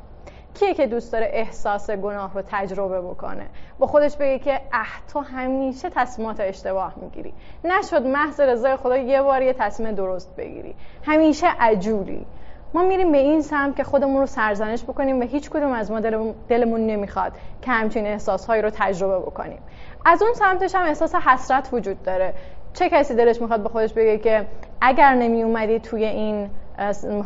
کیه 0.55 0.75
که 0.75 0.87
دوست 0.87 1.13
داره 1.13 1.31
احساس 1.33 1.91
گناه 1.91 2.35
رو 2.35 2.43
تجربه 2.51 3.01
بکنه؟ 3.01 3.47
با 3.79 3.87
خودش 3.87 4.17
بگه 4.17 4.39
که 4.39 4.61
اه 4.73 4.87
تو 5.13 5.21
همیشه 5.21 5.91
تصمیمات 5.91 6.41
اشتباه 6.41 6.95
می‌گیری. 7.03 7.35
نشد 7.65 8.03
محض 8.07 8.41
رضای 8.41 8.77
خدا 8.77 8.97
یه 8.97 9.23
بار 9.23 9.43
یه 9.43 9.53
تصمیم 9.53 9.95
درست 9.95 10.37
بگیری. 10.37 10.75
همیشه 11.03 11.47
عجوری 11.61 12.27
ما 12.75 12.83
میریم 12.83 13.13
به 13.13 13.19
این 13.19 13.43
سمت 13.43 13.77
که 13.77 13.85
خودمون 13.85 14.21
رو 14.21 14.27
سرزنش 14.27 14.83
بکنیم 14.83 15.21
و 15.21 15.23
هیچ 15.23 15.51
کدوم 15.51 15.73
از 15.73 15.91
ما 15.91 16.01
دلمون 16.49 16.87
نمی‌خواد 16.87 17.33
که 17.63 17.71
همچین 17.71 18.07
احساسهایی 18.07 18.63
رو 18.63 18.71
تجربه 18.71 19.19
بکنیم. 19.19 19.59
از 20.05 20.23
اون 20.23 20.35
سمتش 20.35 20.75
هم 20.75 20.85
احساس 20.87 21.15
حسرت 21.15 21.69
وجود 21.73 22.03
داره. 22.03 22.35
چه 22.73 22.89
کسی 22.89 23.15
دلش 23.15 23.41
می‌خواد 23.41 23.63
به 23.63 23.69
خودش 23.69 23.93
بگه 23.93 24.19
که 24.19 24.47
اگر 24.81 25.15
نمی 25.15 25.43
اومدی 25.43 25.81
توی 25.81 26.05
این 26.05 26.51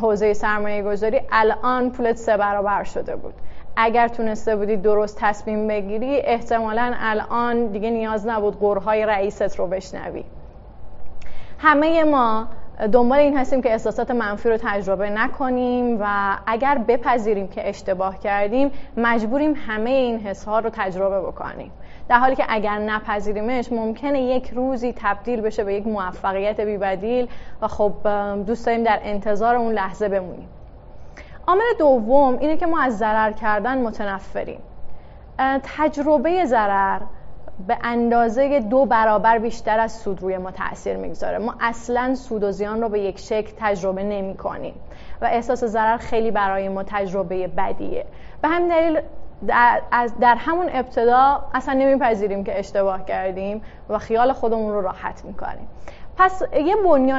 حوزه 0.00 0.32
سرمایه 0.32 0.82
گذاری 0.82 1.20
الان 1.32 1.90
پولت 1.90 2.16
سه 2.16 2.36
برابر 2.36 2.84
شده 2.84 3.16
بود. 3.16 3.34
اگر 3.76 4.08
تونسته 4.08 4.56
بودی 4.56 4.76
درست 4.76 5.18
تصمیم 5.20 5.68
بگیری 5.68 6.20
احتمالا 6.20 6.92
الان 6.98 7.66
دیگه 7.66 7.90
نیاز 7.90 8.26
نبود 8.26 8.60
قرهای 8.60 9.06
رئیست 9.06 9.58
رو 9.58 9.66
بشنوی. 9.66 10.24
همه 11.58 12.04
ما 12.04 12.46
دنبال 12.92 13.18
این 13.18 13.36
هستیم 13.36 13.62
که 13.62 13.70
احساسات 13.70 14.10
منفی 14.10 14.48
رو 14.48 14.56
تجربه 14.56 15.10
نکنیم 15.10 15.98
و 16.00 16.06
اگر 16.46 16.78
بپذیریم 16.78 17.48
که 17.48 17.68
اشتباه 17.68 18.18
کردیم 18.18 18.70
مجبوریم 18.96 19.54
همه 19.66 19.90
این 19.90 20.18
حس 20.18 20.44
ها 20.44 20.58
رو 20.58 20.70
تجربه 20.72 21.20
بکنیم. 21.20 21.72
در 22.12 22.18
حالی 22.18 22.36
که 22.36 22.44
اگر 22.48 22.78
نپذیریمش 22.78 23.72
ممکنه 23.72 24.22
یک 24.22 24.50
روزی 24.50 24.94
تبدیل 24.96 25.40
بشه 25.40 25.64
به 25.64 25.74
یک 25.74 25.86
موفقیت 25.86 26.60
بیبدیل 26.60 27.28
و 27.62 27.68
خب 27.68 27.92
دوست 28.46 28.66
داریم 28.66 28.82
در 28.82 29.00
انتظار 29.02 29.56
اون 29.56 29.72
لحظه 29.72 30.08
بمونیم. 30.08 30.48
عامل 31.46 31.62
دوم 31.78 32.38
اینه 32.38 32.56
که 32.56 32.66
ما 32.66 32.80
از 32.80 32.98
ضرر 32.98 33.32
کردن 33.32 33.78
متنفریم. 33.78 34.60
تجربه 35.78 36.44
ضرر 36.44 37.00
به 37.68 37.78
اندازه 37.84 38.60
دو 38.60 38.86
برابر 38.86 39.38
بیشتر 39.38 39.80
از 39.80 39.92
سود 39.92 40.22
روی 40.22 40.38
ما 40.38 40.50
تاثیر 40.50 40.96
می‌گذاره. 40.96 41.38
ما 41.38 41.54
اصلا 41.60 42.14
سود 42.14 42.44
و 42.44 42.50
زیان 42.50 42.80
رو 42.80 42.88
به 42.88 43.00
یک 43.00 43.18
شکل 43.18 43.52
تجربه 43.58 44.02
نمی 44.02 44.36
کنیم 44.36 44.74
و 45.22 45.24
احساس 45.24 45.64
ضرر 45.64 45.96
خیلی 45.96 46.30
برای 46.30 46.68
ما 46.68 46.82
تجربه 46.82 47.46
بدیه. 47.46 48.06
به 48.42 48.48
همین 48.48 48.68
دلیل 48.68 49.00
در, 49.46 49.80
در 50.20 50.34
همون 50.34 50.66
ابتدا 50.72 51.44
اصلا 51.54 51.74
نمیپذیریم 51.74 52.44
که 52.44 52.58
اشتباه 52.58 53.04
کردیم 53.04 53.62
و 53.88 53.98
خیال 53.98 54.32
خودمون 54.32 54.72
رو 54.72 54.80
راحت 54.80 55.24
می‌کنیم. 55.24 55.68
پس 56.16 56.42
یه 56.52 56.76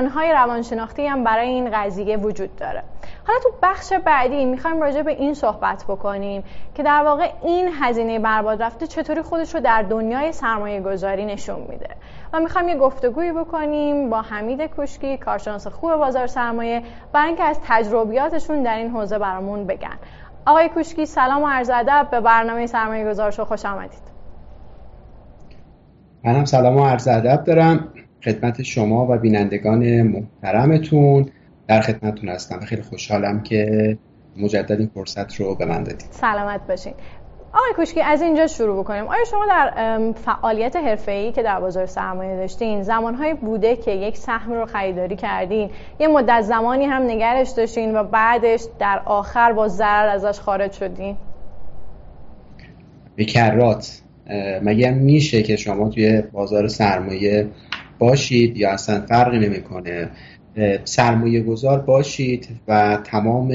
های 0.10 0.32
روانشناختی 0.32 1.08
هم 1.08 1.24
برای 1.24 1.50
این 1.50 1.70
قضیه 1.74 2.18
وجود 2.18 2.56
داره. 2.56 2.84
حالا 3.28 3.40
تو 3.44 3.50
بخش 3.62 3.94
بعدی 3.94 4.46
می‌خوایم 4.46 4.82
راجع 4.82 5.02
به 5.02 5.12
این 5.12 5.34
صحبت 5.34 5.86
بکنیم 5.88 6.44
که 6.76 6.84
در 6.84 7.04
واقع 7.04 7.32
این 7.44 7.70
هزینه 7.82 8.20
برباد 8.20 8.64
رفته 8.64 8.88
چطوری 8.88 9.22
خودش 9.22 9.56
رو 9.56 9.62
در 9.62 9.82
دنیای 9.82 10.32
سرمایه 10.32 10.82
گذاری 10.82 11.26
نشون 11.26 11.60
میده. 11.70 11.90
و 12.34 12.40
می‌خوایم 12.40 12.70
یه 12.70 12.76
گفتگویی 12.76 13.32
بکنیم 13.32 14.10
با 14.10 14.22
حمید 14.22 14.62
کوشکی 14.62 15.18
کارشناس 15.18 15.68
خوب 15.68 15.96
بازار 15.96 16.28
سرمایه 16.28 16.84
برای 17.14 17.28
اینکه 17.28 17.44
از 17.44 17.60
تجربیاتشون 17.68 18.64
در 18.64 18.78
این 18.78 18.90
حوزه 18.90 19.20
برامون 19.20 19.68
بگن. 19.68 19.98
آقای 20.46 20.70
کوشکی 20.70 21.06
سلام 21.06 21.44
و 21.44 21.48
عرض 21.48 21.70
ادب. 21.70 22.08
به 22.12 22.22
برنامه 22.22 22.68
سرمایه 22.68 23.10
گذارش 23.10 23.40
خوش 23.40 23.66
آمدید. 23.66 24.14
منم 26.24 26.46
سلام 26.46 26.78
و 26.78 26.86
عرض 26.86 27.08
ادب 27.08 27.44
دارم. 27.44 27.94
خدمت 28.24 28.62
شما 28.62 29.08
و 29.10 29.18
بینندگان 29.18 30.02
محترمتون 30.02 31.30
در 31.68 31.82
خدمتتون 31.82 32.30
هستم 32.30 32.58
و 32.58 32.66
خیلی 32.66 32.82
خوشحالم 32.82 33.44
که 33.44 33.98
مجدد 34.38 34.80
این 34.80 34.90
فرصت 34.94 35.36
رو 35.36 35.56
به 35.56 35.66
من 35.66 35.84
دادید. 35.84 36.08
سلامت 36.12 36.68
باشین. 36.68 36.94
آقای 37.54 37.74
کوشکی 37.76 38.02
از 38.02 38.22
اینجا 38.22 38.48
شروع 38.48 38.84
بکنیم. 38.84 39.08
آیا 39.08 39.24
شما 39.32 39.46
در 39.50 39.74
فعالیت 40.26 40.76
حرفه‌ای 40.76 41.32
که 41.32 41.44
در 41.44 41.60
بازار 41.60 41.86
سرمایه 41.86 42.36
داشتین 42.36 42.84
زمانهایی 42.84 43.34
بوده 43.34 43.76
که 43.76 43.92
یک 43.92 44.18
سهم 44.18 44.54
رو 44.54 44.66
خریداری 44.66 45.16
کردین؟ 45.16 45.70
یه 46.00 46.08
مدت 46.08 46.42
زمانی 46.42 46.86
هم 46.86 47.02
نگرش 47.02 47.50
داشتین 47.50 47.96
و 47.96 48.04
بعدش 48.04 48.64
در 48.80 49.02
آخر 49.06 49.54
با 49.54 49.68
ضرر 49.68 50.08
ازش 50.08 50.40
خارج 50.40 50.72
شدین؟ 50.72 51.18
به 53.16 53.26
مگه 54.62 54.92
میشه 54.92 55.44
که 55.44 55.56
شما 55.56 55.90
توی 55.90 56.22
بازار 56.22 56.68
سرمایه 56.68 57.48
باشید 58.00 58.58
یا 58.58 58.72
اصلا 58.72 59.02
فرقی 59.02 59.40
نمی‌کنه؟ 59.40 60.10
سرمایه 60.86 61.42
گذار 61.42 61.80
باشید 61.80 62.48
و 62.68 63.00
تمام 63.04 63.54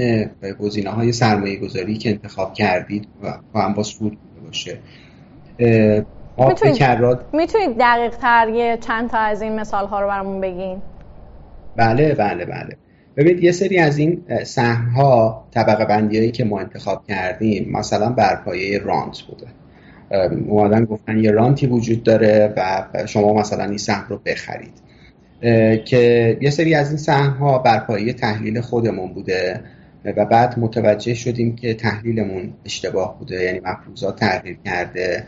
گزینه 0.61 0.91
های 0.91 1.13
سرمایه 1.13 1.57
گذاری 1.57 1.99
که 1.99 2.11
انتخاب 2.11 2.55
کردید 2.55 3.09
و 3.55 3.61
هم 3.61 3.75
با 3.75 3.83
سود 3.83 4.19
باشه. 4.47 4.79
می‌تونید 7.33 7.77
دقیق 7.79 8.17
تر 8.17 8.49
یه 8.49 8.79
چند 8.81 9.11
تا 9.11 9.19
از 9.19 9.43
این 9.43 9.61
مثال 9.61 9.87
ها 9.87 10.01
رو 10.01 10.09
برامون 10.09 10.41
بگین. 10.41 10.83
بله 11.77 12.15
بله 12.15 12.45
بله. 12.45 12.77
ببینید 13.17 13.45
یه 13.45 13.53
سری 13.53 13.79
از 13.79 13.99
این 13.99 14.23
سهم 14.45 14.89
ها 14.89 15.45
طبقه 15.51 15.85
بندی 15.85 16.19
هایی 16.19 16.31
که 16.31 16.45
ما 16.45 16.61
انتخاب 16.61 17.05
کردیم 17.09 17.71
مثلا 17.73 18.11
بر 18.11 18.37
پایه 18.37 18.79
رانت 18.79 19.23
بوده. 19.23 19.47
اومدن 20.49 20.85
گفتن 20.85 21.19
یه 21.19 21.31
رانتی 21.31 21.67
وجود 21.67 22.03
داره 22.03 22.55
و 22.57 22.85
شما 23.07 23.35
مثلا 23.35 23.65
این 23.65 23.79
سهم 23.79 24.07
رو 24.09 24.21
بخرید. 24.27 24.88
که 25.85 26.39
یه 26.41 26.51
سری 26.51 26.75
از 26.75 26.89
این 26.89 26.97
سهم 26.97 27.31
ها 27.31 27.59
بر 27.59 27.79
پایه 27.79 28.13
تحلیل 28.13 28.61
خودمون 28.61 29.13
بوده 29.13 29.61
و 30.05 30.25
بعد 30.25 30.59
متوجه 30.59 31.15
شدیم 31.15 31.57
که 31.57 31.75
تحلیلمون 31.75 32.53
اشتباه 32.65 33.19
بوده 33.19 33.43
یعنی 33.43 33.61
مفروضات 33.65 34.21
تغییر 34.21 34.59
کرده. 34.65 35.25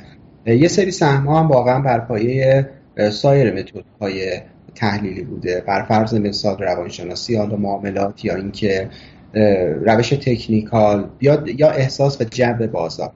یه 0.47 0.69
سری 0.69 0.91
سهم 0.91 1.27
ها 1.27 1.41
هم 1.41 1.49
واقعا 1.49 1.81
بر 1.81 1.99
پایه 1.99 2.69
سایر 3.11 3.65
های 4.01 4.41
تحلیلی 4.75 5.23
بوده. 5.23 5.65
بر 5.67 5.83
فرض 5.83 6.15
مثال 6.15 6.59
روانشناسی 6.59 7.37
حالا 7.37 7.57
معاملات 7.57 8.25
یا 8.25 8.35
اینکه 8.35 8.89
روش 9.87 10.09
تکنیکال 10.11 11.09
یا 11.59 11.71
احساس 11.71 12.21
و 12.21 12.25
جبه 12.25 12.67
بازار. 12.67 13.13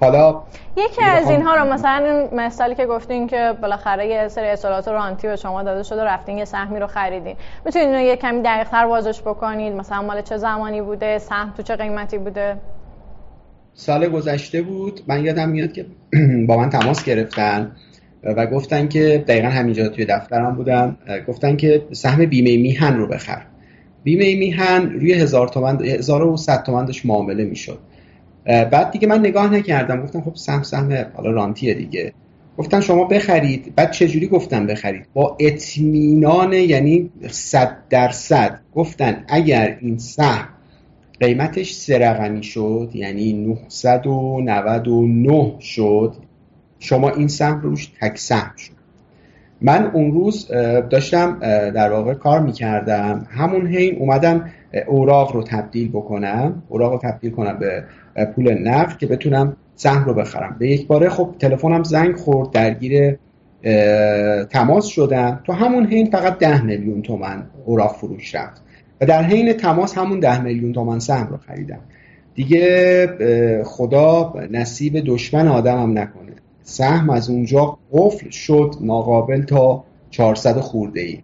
حالا 0.00 0.42
یکی 0.76 1.04
از 1.04 1.30
اینها 1.30 1.54
رو 1.54 1.72
مثلا 1.72 2.06
این 2.06 2.40
مثالی 2.40 2.74
که 2.74 2.86
گفتین 2.86 3.26
که 3.26 3.52
بالاخره 3.62 4.06
یه 4.06 4.28
سری 4.28 4.46
اصالات 4.46 4.88
رانتی 4.88 5.28
به 5.28 5.36
شما 5.36 5.62
داده 5.62 5.82
شده 5.82 6.04
رفتین 6.04 6.38
یه 6.38 6.44
سهمی 6.44 6.80
رو 6.80 6.86
خریدین. 6.86 7.36
می‌تونید 7.64 7.88
اینو 7.88 8.00
یه 8.00 8.16
کمی 8.16 8.42
دقیق‌تر 8.42 8.84
واضح 8.84 9.20
بکنید 9.20 9.72
مثلا 9.72 10.02
مال 10.02 10.22
چه 10.22 10.36
زمانی 10.36 10.82
بوده؟ 10.82 11.18
سهم 11.18 11.52
تو 11.56 11.62
چه 11.62 11.76
قیمتی 11.76 12.18
بوده؟ 12.18 12.56
سال 13.74 14.08
گذشته 14.08 14.62
بود. 14.62 15.00
من 15.06 15.24
یادم 15.24 15.48
میاد 15.48 15.72
که 15.72 15.86
با 16.48 16.56
من 16.56 16.70
تماس 16.70 17.04
گرفتن 17.04 17.72
و 18.22 18.46
گفتن 18.46 18.88
که 18.88 19.24
دقیقا 19.28 19.48
همینجا 19.48 19.88
توی 19.88 20.04
دفترم 20.04 20.54
بودم. 20.54 20.96
گفتن 21.28 21.56
که 21.56 21.82
سهم 21.92 22.26
بیمه 22.26 22.62
میهن 22.62 22.96
رو 22.96 23.06
بخر. 23.06 23.42
بیمه 24.04 24.36
میهن 24.36 24.90
روی 24.90 25.12
هزار 25.12 25.48
تومن 25.48 25.84
هزار 25.84 26.22
و 26.22 26.36
صد 26.36 26.62
تومن 26.62 26.84
داشت 26.84 27.06
معامله 27.06 27.44
می‌شد. 27.44 27.78
بعد 28.44 28.90
دیگه 28.90 29.08
من 29.08 29.18
نگاه 29.18 29.52
نکردم 29.52 30.02
گفتم 30.02 30.20
خب 30.20 30.34
سهم 30.34 30.62
سهم 30.62 31.06
حالا 31.14 31.30
رانتیه 31.30 31.74
دیگه. 31.74 32.12
گفتن 32.58 32.80
شما 32.80 33.04
بخرید. 33.04 33.72
بعد 33.76 33.90
چجوری 33.90 34.26
گفتن 34.26 34.66
بخرید؟ 34.66 35.06
با 35.14 35.36
اطمینان 35.40 36.52
یعنی 36.52 37.10
صد 37.28 37.76
درصد. 37.90 38.60
گفتن 38.74 39.24
اگر 39.28 39.78
این 39.80 39.98
سهم 39.98 40.48
قیمتش 41.20 41.72
سه 41.72 41.98
رقمی 41.98 42.42
شد 42.42 42.90
یعنی 42.94 43.32
999 43.32 45.54
شد 45.60 46.14
شما 46.78 47.10
این 47.10 47.28
سهم 47.28 47.60
روش 47.60 47.92
تک 48.00 48.18
سهم 48.18 48.52
شد. 48.56 48.72
من 49.60 49.86
اون 49.86 50.12
روز 50.12 50.48
داشتم 50.90 51.38
در 51.70 51.92
واقع 51.92 52.14
کار 52.14 52.40
می‌کردم. 52.40 53.26
همون 53.30 53.66
حین 53.66 53.98
اومدم 53.98 54.50
اوراق 54.86 55.32
رو 55.32 55.42
تبدیل 55.42 55.88
بکنم. 55.88 56.62
اوراق 56.68 56.92
رو 56.92 56.98
تبدیل 56.98 57.30
کنم 57.30 57.58
به 57.58 57.84
پول 58.34 58.68
نقد 58.68 58.98
که 58.98 59.06
بتونم 59.06 59.56
سهم 59.74 60.04
رو 60.04 60.14
بخرم. 60.14 60.56
به 60.58 60.68
یک 60.68 60.86
باره 60.86 61.08
خب 61.08 61.34
تلفنم 61.38 61.82
زنگ 61.82 62.16
خورد 62.16 62.50
درگیر 62.50 63.16
تماس 64.50 64.86
شدم. 64.86 65.40
تو 65.44 65.52
همون 65.52 65.86
حین 65.86 66.10
فقط 66.10 66.38
ده 66.38 66.62
میلیون 66.62 67.02
تومن 67.02 67.42
اوراق 67.64 67.96
فروش 67.96 68.34
رفت 68.34 68.62
و 69.00 69.06
در 69.06 69.22
حین 69.22 69.52
تماس 69.52 69.98
همون 69.98 70.20
ده 70.20 70.42
میلیون 70.42 70.72
تومن 70.72 70.98
سهم 70.98 71.26
رو 71.26 71.36
خریدم. 71.36 71.80
دیگه 72.34 73.62
خدا 73.64 74.34
نصیب 74.50 75.02
دشمن 75.06 75.48
آدمم 75.48 75.98
نکنه. 75.98 76.32
سهم 76.62 77.10
از 77.10 77.30
اونجا 77.30 77.78
قفل 77.92 78.30
شد 78.30 78.74
ناقابل 78.80 79.42
تا 79.42 79.84
400 80.10 80.56
خورده 80.56 81.00
ای. 81.00 81.18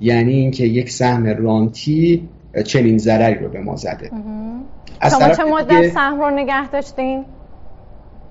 یعنی 0.00 0.32
اینکه 0.32 0.64
یک 0.64 0.90
سهم 0.90 1.26
رانتی 1.26 2.28
چنین 2.62 2.98
ضرری 2.98 3.34
رو 3.34 3.48
به 3.48 3.60
ما 3.60 3.76
زده. 3.76 4.10
از 5.00 5.12
شما 5.12 5.34
چه 5.34 5.44
مدت 5.44 5.88
سهم 5.88 6.20
رو 6.20 6.30
نگه 6.30 6.68
داشتین؟ 6.68 7.24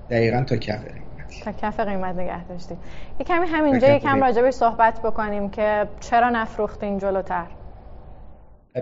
دقیقا 0.10 0.44
تا 0.44 0.58
کف 0.58 0.80
قیمت. 0.84 1.44
تا 1.46 1.52
کف 1.52 1.80
قیمت 1.80 2.16
نگه 2.16 2.48
داشتین. 2.48 2.78
یه 3.20 3.26
کمی 3.26 3.48
همینجا 3.48 3.96
یکم 3.96 4.24
راجبش 4.24 4.54
صحبت 4.54 5.02
بکنیم 5.02 5.50
که 5.50 5.88
چرا 6.00 6.30
نفروختین 6.30 6.98
جلوتر؟ 6.98 7.46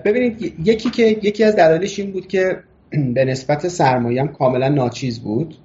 ببینید 0.05 0.55
یکی 0.67 0.89
که 0.89 1.03
یکی 1.03 1.43
از 1.43 1.55
دلایلش 1.55 1.99
این 1.99 2.11
بود 2.11 2.27
که 2.27 2.59
به 3.15 3.25
نسبت 3.25 3.67
سرمایه‌ام 3.67 4.27
کاملا 4.27 4.69
ناچیز 4.69 5.19
بود. 5.19 5.55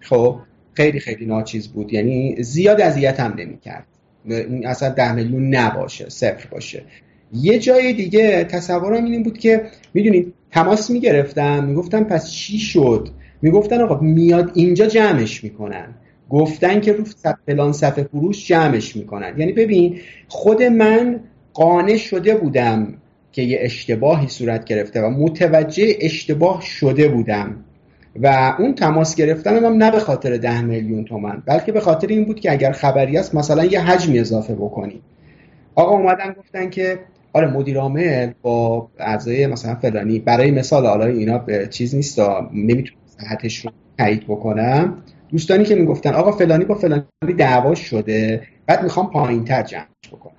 خب 0.00 0.36
خیلی 0.74 1.00
خیلی 1.00 1.26
ناچیز 1.26 1.68
بود. 1.68 1.92
یعنی 1.92 2.42
زیاد 2.42 2.80
اذیت 2.80 3.20
هم 3.20 3.34
نمی‌کرد 3.38 3.86
اصلا 4.64 4.88
ده 4.88 5.12
میلیون 5.12 5.54
نباشه 5.54 6.08
صفر 6.08 6.48
باشه. 6.50 6.82
یه 7.32 7.58
جای 7.58 7.92
دیگه 7.92 8.44
تصورم 8.44 9.04
این 9.04 9.22
بود 9.22 9.38
که 9.38 9.62
می‌دونید 9.94 10.34
تماس 10.50 10.90
می‌گرفتم 10.90 11.64
می‌گفتم 11.64 12.04
پس 12.04 12.30
چی 12.30 12.58
شد؟ 12.58 13.08
می‌گفتن 13.42 13.80
آقا 13.80 14.00
میاد 14.00 14.50
اینجا 14.54 14.86
جمعش 14.86 15.44
می‌کنن. 15.44 15.94
گفتن 16.30 16.80
که 16.80 16.92
رو 16.92 17.04
فلان 17.46 17.72
صفحه 17.72 18.04
فروش 18.04 18.48
جمعش 18.48 18.96
می‌کنن. 18.96 19.34
یعنی 19.38 19.52
ببین 19.52 20.00
خود 20.28 20.62
من 20.62 21.20
قانع 21.54 21.96
شده 21.96 22.34
بودم 22.34 22.94
که 23.32 23.42
یه 23.42 23.58
اشتباهی 23.60 24.28
صورت 24.28 24.64
گرفته 24.64 25.02
و 25.02 25.10
متوجه 25.10 25.96
اشتباه 26.00 26.62
شده 26.62 27.08
بودم. 27.08 27.56
و 28.22 28.56
اون 28.58 28.74
تماس 28.74 29.14
گرفتن 29.14 29.64
هم 29.64 29.72
نه 29.72 29.90
به 29.90 30.00
خاطر 30.00 30.36
ده 30.36 30.62
میلیون 30.62 31.04
تومن 31.04 31.42
بلکه 31.46 31.72
به 31.72 31.80
خاطر 31.80 32.06
این 32.06 32.24
بود 32.24 32.40
که 32.40 32.52
اگر 32.52 32.72
خبری 32.72 33.18
است 33.18 33.34
مثلا 33.34 33.64
یه 33.64 33.80
حجمی 33.80 34.18
اضافه 34.18 34.54
بکنی. 34.54 35.00
آقا 35.74 35.96
اومدن 35.96 36.34
گفتن 36.38 36.70
که 36.70 36.98
آره 37.36 37.46
مدیر 37.46 37.78
عامل 37.78 38.32
با 38.42 38.88
اعضای 38.98 39.46
مثلا 39.46 39.74
فلانی 39.74 40.18
برای 40.18 40.50
مثال 40.50 40.86
حالا 40.86 41.06
اینا 41.06 41.38
به 41.38 41.66
چیز 41.66 41.94
نیست 41.94 42.20
نمی‌تونم 42.52 43.00
صحتش 43.06 43.58
رو 43.58 43.70
تایید 43.98 44.24
بکنم. 44.24 45.02
دوستانی 45.28 45.64
که 45.64 45.74
می‌گفتن 45.74 46.14
آقا 46.14 46.32
فلانی 46.32 46.64
با 46.64 46.74
فلانی 46.74 47.02
دعوا 47.38 47.74
شده 47.74 48.42
بعد 48.66 48.82
می‌خوام 48.82 49.10
پایین 49.10 49.44
تر 49.44 49.62
جمعش 49.62 49.86
بکنم. 50.12 50.36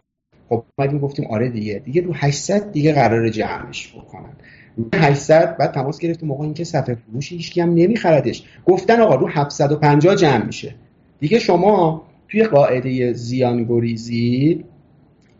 خب 0.50 0.64
اومدیم 0.78 1.00
گفتیم 1.00 1.26
آره 1.26 1.50
دیگه 1.50 1.82
دیگه 1.86 2.02
رو 2.02 2.14
800 2.16 2.72
دیگه 2.72 2.94
قرار 2.94 3.30
جمعش 3.30 3.94
بکنن. 3.96 4.34
رو 4.78 4.86
800 4.96 5.58
بعد 5.58 5.72
تماس 5.72 6.00
گرفتیم 6.00 6.30
موقع 6.30 6.44
اینکه 6.44 6.64
صفحه 6.64 6.96
فروش 6.96 7.32
هیچ 7.32 7.58
هم 7.58 7.74
نمیخردش 7.74 8.44
گفتن 8.66 9.02
آقا 9.02 9.16
رو 9.16 9.28
750 9.28 10.16
جمع 10.16 10.46
میشه. 10.46 10.76
دیگه 11.20 11.40
شما 11.40 12.04
توی 12.30 12.44
قاعده 12.44 13.14
زیان 13.14 13.64
گریزی 13.64 14.64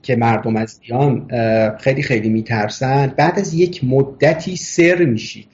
که 0.08 0.16
مردم 0.16 0.56
از 0.56 0.70
زیان 0.70 1.28
خیلی 1.78 2.02
خیلی 2.02 2.30
میترسن. 2.30 3.14
بعد 3.18 3.40
از 3.40 3.54
یک 3.54 3.84
مدتی 3.84 4.56
سر 4.56 4.96
میشید. 4.96 5.48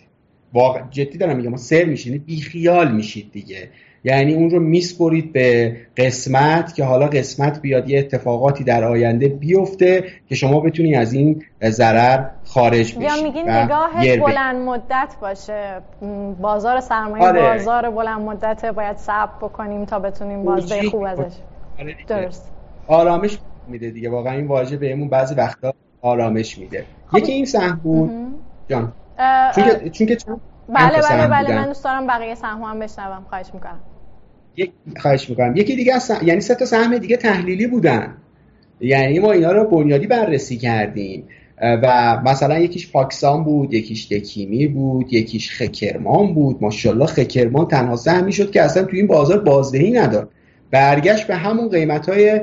واقع 0.53 0.81
جدی 0.89 1.17
دارم 1.17 1.37
میگم 1.37 1.55
سر 1.55 1.83
میشید 1.83 2.07
یعنی 2.07 2.19
بیخیال 2.19 2.91
میشید 2.91 3.31
دیگه. 3.31 3.69
یعنی 4.03 4.33
اون 4.33 4.49
رو 4.49 4.59
میسپرید 4.59 5.33
به 5.33 5.75
قسمت 5.97 6.73
که 6.73 6.83
حالا 6.83 7.07
قسمت 7.07 7.61
بیاد 7.61 7.89
یه 7.89 7.99
اتفاقاتی 7.99 8.63
در 8.63 8.83
آینده 8.83 9.27
بیفته 9.27 10.03
که 10.29 10.35
شما 10.35 10.59
بتونی 10.59 10.95
از 10.95 11.13
این 11.13 11.43
ضرر 11.63 12.25
خارج 12.45 12.95
بشید 12.95 13.01
یا 13.01 13.23
میگین 13.23 13.49
نگاه 13.49 14.17
بلند 14.17 14.55
مدت 14.55 15.15
باشه. 15.21 15.81
بازار 16.41 16.79
سرمایه 16.79 17.23
آره. 17.23 17.41
بازار 17.41 17.89
بلند 17.89 18.21
مدت 18.21 18.65
باید 18.65 18.97
صبر 18.97 19.31
بکنیم 19.41 19.85
تا 19.85 19.99
بتونیم 19.99 20.43
بازده 20.43 20.89
خوب 20.89 21.03
ازش 21.03 21.33
آره 21.79 21.95
درست. 22.07 22.51
آرامش 22.87 23.37
میده 23.67 23.89
دیگه. 23.89 24.09
واقعا 24.09 24.33
این 24.33 24.47
واژه 24.47 24.77
بهمون 24.77 25.09
بعضی 25.09 25.35
وقتا 25.35 25.73
آرامش 26.01 26.57
میده. 26.57 26.85
خب. 27.07 27.17
یکی 27.17 27.31
این 27.31 27.45
سهم 27.45 27.79
بود 27.83 28.11
جان. 28.69 28.93
چون 29.55 29.63
که 29.63 29.89
چون 29.89 30.07
که 30.07 30.17
بله 30.69 31.01
بله 31.09 31.27
بله 31.27 31.55
من 31.55 31.65
دوست 31.65 31.83
دارم 31.83 32.07
بقیه 32.07 32.35
سهم 32.35 32.61
هم 32.61 32.79
بشنوم. 32.79 33.25
خواهش 33.29 33.47
می‌کنم. 33.53 33.79
یک 34.57 34.71
خواهش 34.97 35.29
می‌کنم. 35.29 35.55
یکی 35.55 35.75
دیگه 35.75 35.93
از 35.95 36.11
یعنی 36.23 36.41
سه 36.41 36.55
تا 36.55 36.65
سهم 36.65 36.97
دیگه 36.97 37.17
تحلیلی 37.17 37.67
بودن. 37.67 38.17
یعنی 38.79 39.19
ما 39.19 39.31
اینا 39.31 39.51
رو 39.51 39.69
بنیادی 39.69 40.07
بررسی 40.07 40.57
کردیم. 40.57 41.27
و 41.61 42.17
مثلا 42.25 42.59
یکیش 42.59 42.91
پاکستان 42.91 43.43
بود 43.43 43.73
یکیش 43.73 44.11
دکیمی 44.11 44.67
بود 44.67 45.13
یکیش 45.13 45.51
خکرمان 45.51 46.33
بود. 46.33 46.57
ماشاءالله 46.61 47.05
خکرمان 47.05 47.67
تنها 47.67 47.95
سهمی 47.95 48.33
شد 48.33 48.51
که 48.51 48.61
اصلا 48.61 48.83
توی 48.83 48.99
این 48.99 49.07
بازار 49.07 49.39
بازدهی 49.39 49.91
نداد 49.91 50.29
برگشت 50.71 51.27
به 51.27 51.35
همون 51.35 51.69
قیمت 51.69 52.09
های 52.09 52.41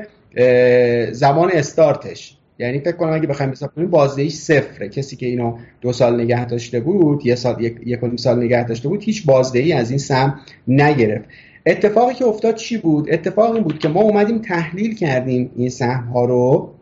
زمان 1.12 1.50
استارتش. 1.52 2.36
یعنی 2.58 2.80
فکر 2.80 2.96
کنم 2.96 3.12
اگه 3.12 3.26
بخوایم 3.26 3.52
حساب 3.52 3.74
کنیم 3.74 3.90
بازدهیش 3.90 4.34
صفره. 4.34 4.88
کسی 4.88 5.16
که 5.16 5.26
اینو 5.26 5.58
دو 5.80 5.92
سال 5.92 6.20
نگه 6.20 6.44
داشته 6.46 6.80
بود 6.80 7.26
یه 7.26 7.34
سال 7.34 7.60
یک, 7.60 7.76
یک 7.86 8.00
سال 8.16 8.44
نگه 8.44 8.64
داشته 8.64 8.88
بود 8.88 9.02
هیچ 9.02 9.26
بازدهی 9.26 9.72
از 9.72 9.90
این 9.90 9.98
سهم 9.98 10.40
نگرفت. 10.68 11.24
اتفاقی 11.66 12.14
که 12.14 12.24
افتاد 12.24 12.54
چی 12.54 12.78
بود؟ 12.78 13.12
اتفاقی 13.12 13.60
بود 13.60 13.78
که 13.78 13.88
ما 13.88 14.00
اومدیم 14.00 14.38
تحلیل 14.38 14.94
کردیم 14.94 15.50
این 15.56 15.68
سهم 15.68 16.04
ها 16.04 16.24
رو. 16.24 16.74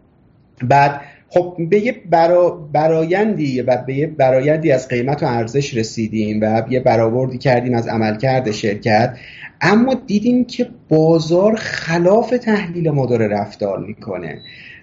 بعد 0.62 1.00
خب 1.30 1.56
به 1.70 1.80
یه 1.80 1.94
برا 2.10 2.50
برایندی 2.72 3.62
و 3.62 3.76
به 3.76 3.94
یه 3.94 4.06
برایندی 4.06 4.72
از 4.72 4.88
قیمت 4.88 5.22
و 5.22 5.26
ارزش 5.26 5.74
رسیدیم 5.74 6.40
و 6.42 6.62
یه 6.70 6.80
برآوردی 6.80 7.38
کردیم 7.38 7.74
از 7.74 7.88
عملکرد 7.88 8.50
شرکت. 8.50 9.16
اما 9.60 9.94
دیدیم 9.94 10.44
که 10.44 10.68
بازار 10.88 11.54
خلاف 11.54 12.30
تحلیل 12.30 12.90
ما 12.90 13.06
داره 13.06 13.28
رفتار 13.28 13.78
می‌کنه. 13.78 14.38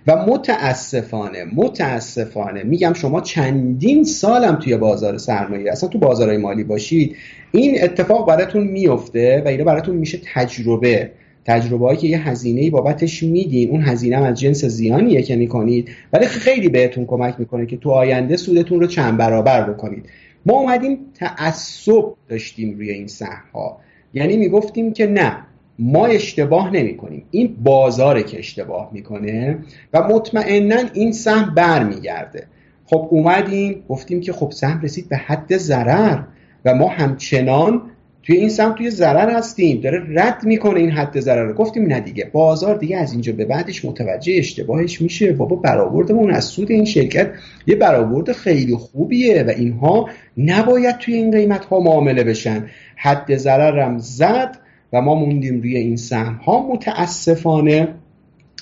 و 0.08 0.16
متاسفانه 0.16 1.46
متاسفانه 1.56 2.64
میگم 2.64 2.94
شما 2.94 3.22
چندین 3.22 4.04
سالم 4.04 4.56
توی 4.56 4.78
بازار 4.78 5.18
سرمایه 5.18 5.72
اصلا 5.72 5.90
تو 5.90 6.00
بازارهای 6.00 6.38
مالی 6.38 6.64
باشید 6.64 7.16
این 7.52 7.84
اتفاق 7.84 8.28
براتون 8.28 8.64
میفته 8.64 9.42
و 9.46 9.48
اینو 9.48 9.64
براتون 9.64 9.96
میشه 9.96 10.20
تجربه. 10.34 11.12
تجربه 11.46 11.96
که 11.96 12.08
یه 12.08 12.30
هزینه 12.30 12.70
بابتش 12.70 13.24
میدین 13.24 13.70
اون 13.70 13.82
هزینه 13.82 14.26
از 14.26 14.40
جنس 14.40 14.66
زیانیه 14.66 15.22
که 15.22 15.36
می‌کنید. 15.36 15.90
ولی 16.14 16.26
خیلی 16.26 16.70
بهتون 16.70 17.06
کمک 17.06 17.36
می‌کنه 17.40 17.66
که 17.66 17.78
تو 17.78 17.90
آینده 17.90 18.38
سودتون 18.38 18.80
رو 18.80 18.88
چند 18.88 19.18
برابر 19.18 19.70
بکنید. 19.70 20.06
ما 20.46 20.54
اومدیم 20.54 20.98
تعصب 21.14 22.04
داشتیم 22.30 22.76
روی 22.78 22.92
این 22.92 23.08
سهم 23.08 23.44
ها 23.54 23.78
یعنی 24.14 24.38
می‌گفتیم 24.38 24.94
که 24.94 25.08
نه 25.08 25.38
ما 25.80 26.06
اشتباه 26.06 26.74
نمی 26.74 26.98
کنیم 26.98 27.24
این 27.32 27.56
بازاره 27.64 28.24
که 28.24 28.40
اشتباه 28.40 28.90
می‌کنه 28.94 29.58
و 29.94 30.08
مطمئنا 30.08 30.82
این 30.94 31.12
سهم 31.12 31.56
برمیگرده. 31.56 32.48
خب 32.86 33.08
اومدیم 33.12 33.84
گفتیم 33.90 34.22
که 34.22 34.34
خب 34.34 34.52
سهم 34.52 34.82
رسید 34.82 35.10
به 35.10 35.18
حد 35.18 35.58
ضرر 35.58 36.24
و 36.66 36.76
ما 36.76 36.88
همچنان 36.88 37.82
توی 38.26 38.38
این 38.38 38.50
سمت 38.50 38.76
توی 38.76 38.90
ضرر 38.90 39.30
هستیم. 39.38 39.82
داره 39.82 40.04
رد 40.10 40.44
می‌کنه 40.44 40.80
این 40.80 40.92
حد 40.92 41.20
ضرر 41.20 41.44
رو. 41.44 41.54
گفتیم 41.54 41.88
نه 41.88 42.00
دیگه. 42.00 42.30
بازار 42.32 42.76
دیگه 42.76 42.98
از 42.98 43.12
اینجا 43.12 43.34
به 43.34 43.46
بعدش 43.46 43.86
متوجه 43.86 44.34
اشتباهش 44.38 45.02
میشه. 45.02 45.34
بابا 45.34 45.56
برآوردمون 45.56 46.32
از 46.32 46.46
سود 46.46 46.72
این 46.72 46.86
شرکت 46.86 47.32
یه 47.68 47.76
برآورد 47.76 48.32
خیلی 48.32 48.76
خوبیه 48.76 49.44
و 49.44 49.50
اینها 49.50 50.10
نباید 50.38 50.98
توی 50.98 51.14
این 51.14 51.32
قیمت 51.32 51.66
ها 51.66 51.80
معامله 51.80 52.24
بشن. 52.24 52.66
حد 52.96 53.38
ضررم 53.38 53.98
زد 53.98 54.58
و 54.94 55.02
ما 55.02 55.16
موندیم 55.16 55.62
روی 55.62 55.78
این 55.78 55.98
سهم 55.98 56.34
ها 56.34 56.68
متاسفانه 56.74 57.88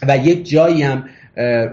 و 0.07 0.17
یک 0.17 0.49
جایی 0.49 0.81
هم 0.81 1.03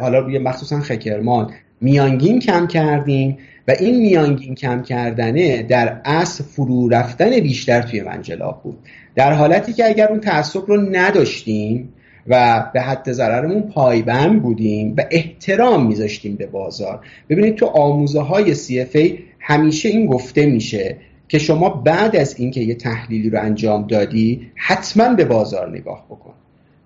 حالا 0.01 0.19
روی 0.19 0.39
مخصوصا 0.39 0.81
خکرمان 0.81 1.51
میانگین 1.81 2.39
کم 2.39 2.67
کردیم. 2.67 3.39
و 3.71 3.73
این 3.81 4.01
میانگین 4.01 4.55
کم 4.55 4.83
کردنه 4.83 5.63
در 5.63 6.01
اصل 6.05 6.45
فرو 6.45 6.89
رفتن 6.89 7.41
بیشتر 7.41 7.83
توی 7.83 8.03
منجلاب 8.03 8.63
بود. 8.63 8.79
در 9.15 9.33
حالتی 9.33 9.73
که 9.73 9.89
اگر 9.89 10.09
اون 10.09 10.21
تعصب 10.21 10.67
رو 10.67 10.81
نداشتیم 10.81 11.93
و 12.27 12.65
به 12.75 12.81
حد 12.81 13.13
ضررمون 13.13 13.63
پایبند 13.63 14.43
بودیم 14.43 14.95
و 14.99 15.05
احترام 15.11 15.87
میذاشتیم 15.87 16.37
به 16.37 16.47
بازار. 16.47 17.01
ببینید 17.29 17.55
تو 17.55 17.67
آموزه 17.67 18.21
های 18.21 18.55
CFA 18.55 19.19
همیشه 19.41 19.89
این 19.89 20.07
گفته 20.07 20.47
میشه 20.47 20.97
که 21.29 21.39
شما 21.39 21.69
بعد 21.69 22.17
از 22.17 22.41
اینکه 22.41 22.61
یه 22.61 22.75
تحلیلی 22.75 23.31
رو 23.31 23.41
انجام 23.41 23.87
دادی 23.87 24.51
حتما 24.55 25.15
به 25.15 25.25
بازار 25.25 25.71
نگاه 25.71 26.07
بکن. 26.11 26.35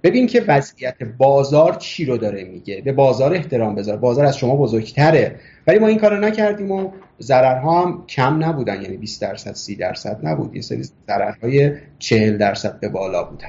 ببین 0.04 0.26
که 0.26 0.44
وضعیت 0.48 1.02
بازار 1.18 1.74
چی 1.74 2.04
رو 2.04 2.16
داره 2.16 2.44
میگه. 2.44 2.82
به 2.84 2.92
بازار 2.92 3.34
احترام 3.34 3.74
بذار. 3.74 3.96
بازار 3.96 4.26
از 4.26 4.38
شما 4.38 4.56
بزرگتره. 4.56 5.36
ولی 5.66 5.78
ما 5.78 5.86
این 5.86 5.98
کارو 5.98 6.16
نکردیم 6.16 6.70
و 6.70 6.90
ضررها 7.20 7.82
هم 7.82 8.04
کم 8.06 8.44
نبودن. 8.44 8.82
یعنی 8.82 8.96
20 8.96 9.22
درصد 9.22 9.52
30 9.52 9.76
درصد 9.76 10.18
نبود. 10.22 10.56
یه 10.56 10.62
سری 10.62 10.82
ضررهای 10.82 11.72
40 11.98 12.38
درصد 12.38 12.80
به 12.80 12.88
بالا 12.88 13.24
بودن. 13.24 13.48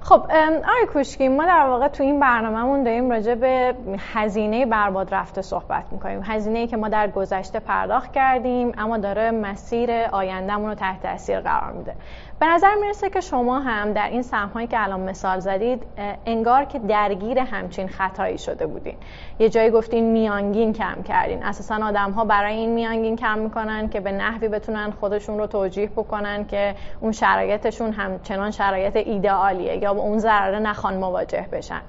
خب 0.00 0.20
آقای 0.20 0.86
کوشکی 0.92 1.28
ما 1.28 1.46
در 1.46 1.66
واقع 1.66 1.88
تو 1.88 2.02
این 2.02 2.20
برنامهمون 2.20 2.82
داریم 2.82 3.10
راجع 3.10 3.34
به 3.34 3.74
هزینه 4.14 4.66
برباد 4.66 5.14
رفته 5.14 5.42
صحبت 5.42 5.84
می‌کنیم. 5.92 6.20
هزینه 6.24 6.66
که 6.66 6.76
ما 6.76 6.88
در 6.88 7.10
گذشته 7.10 7.60
پرداخت 7.60 8.12
کردیم 8.12 8.72
اما 8.78 8.98
داره 8.98 9.30
مسیر 9.30 9.90
آیندهمون 9.90 10.68
رو 10.68 10.74
تحت 10.74 11.02
تاثیر 11.02 11.40
قرار 11.40 11.72
میده. 11.72 11.94
به 12.40 12.46
نظر 12.46 12.74
می‌رسه 12.80 13.10
که 13.10 13.20
شما 13.20 13.60
هم 13.60 13.92
در 13.92 14.08
این 14.08 14.22
سهمهایی 14.22 14.66
که 14.66 14.82
الان 14.82 15.00
مثال 15.00 15.40
زدید 15.40 15.82
انگار 16.26 16.64
که 16.64 16.78
درگیر 16.78 17.38
همچین 17.38 17.88
خطایی 17.88 18.38
شده 18.38 18.66
بودین. 18.66 18.96
یه 19.38 19.48
جایی 19.48 19.70
گفتین 19.70 20.12
میانگین 20.12 20.72
کم 20.72 21.02
کردین. 21.02 21.42
اساسا 21.42 21.86
آدم 21.86 22.10
ها 22.10 22.24
برای 22.24 22.54
این 22.54 22.70
میانگین 22.70 23.16
کم 23.16 23.38
می‌کنن 23.38 23.88
که 23.88 24.00
به 24.00 24.12
نحوی 24.12 24.48
بتونن 24.48 24.90
خودشون 25.00 25.38
رو 25.38 25.46
توجیه 25.46 25.86
بکنن 25.86 26.44
که 26.44 26.74
اون 27.00 27.12
شرایطشون 27.12 27.92
همچنان 27.92 28.50
شرایط 28.50 28.96
ایدئالیه 28.96 29.76
یا 29.76 29.94
با 29.94 30.02
اون 30.02 30.18
ضرره 30.18 30.58
نخوان 30.58 30.96
مواجه 30.96 31.46
بشن. 31.52 31.80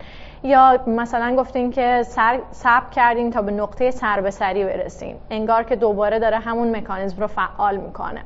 یا 0.43 0.79
مثلا 0.87 1.35
گفتین 1.35 1.71
که 1.71 2.03
سب 2.51 2.91
کردین 2.91 3.31
تا 3.31 3.41
به 3.41 3.51
نقطه 3.51 3.91
سر 3.91 4.21
به 4.21 4.31
سری 4.31 4.65
برسیم 4.65 5.15
انگار 5.29 5.63
که 5.63 5.75
دوباره 5.75 6.19
داره 6.19 6.39
همون 6.39 6.75
مکانیزم 6.75 7.21
رو 7.21 7.27
فعال 7.27 7.77
می‌کنه. 7.77 8.21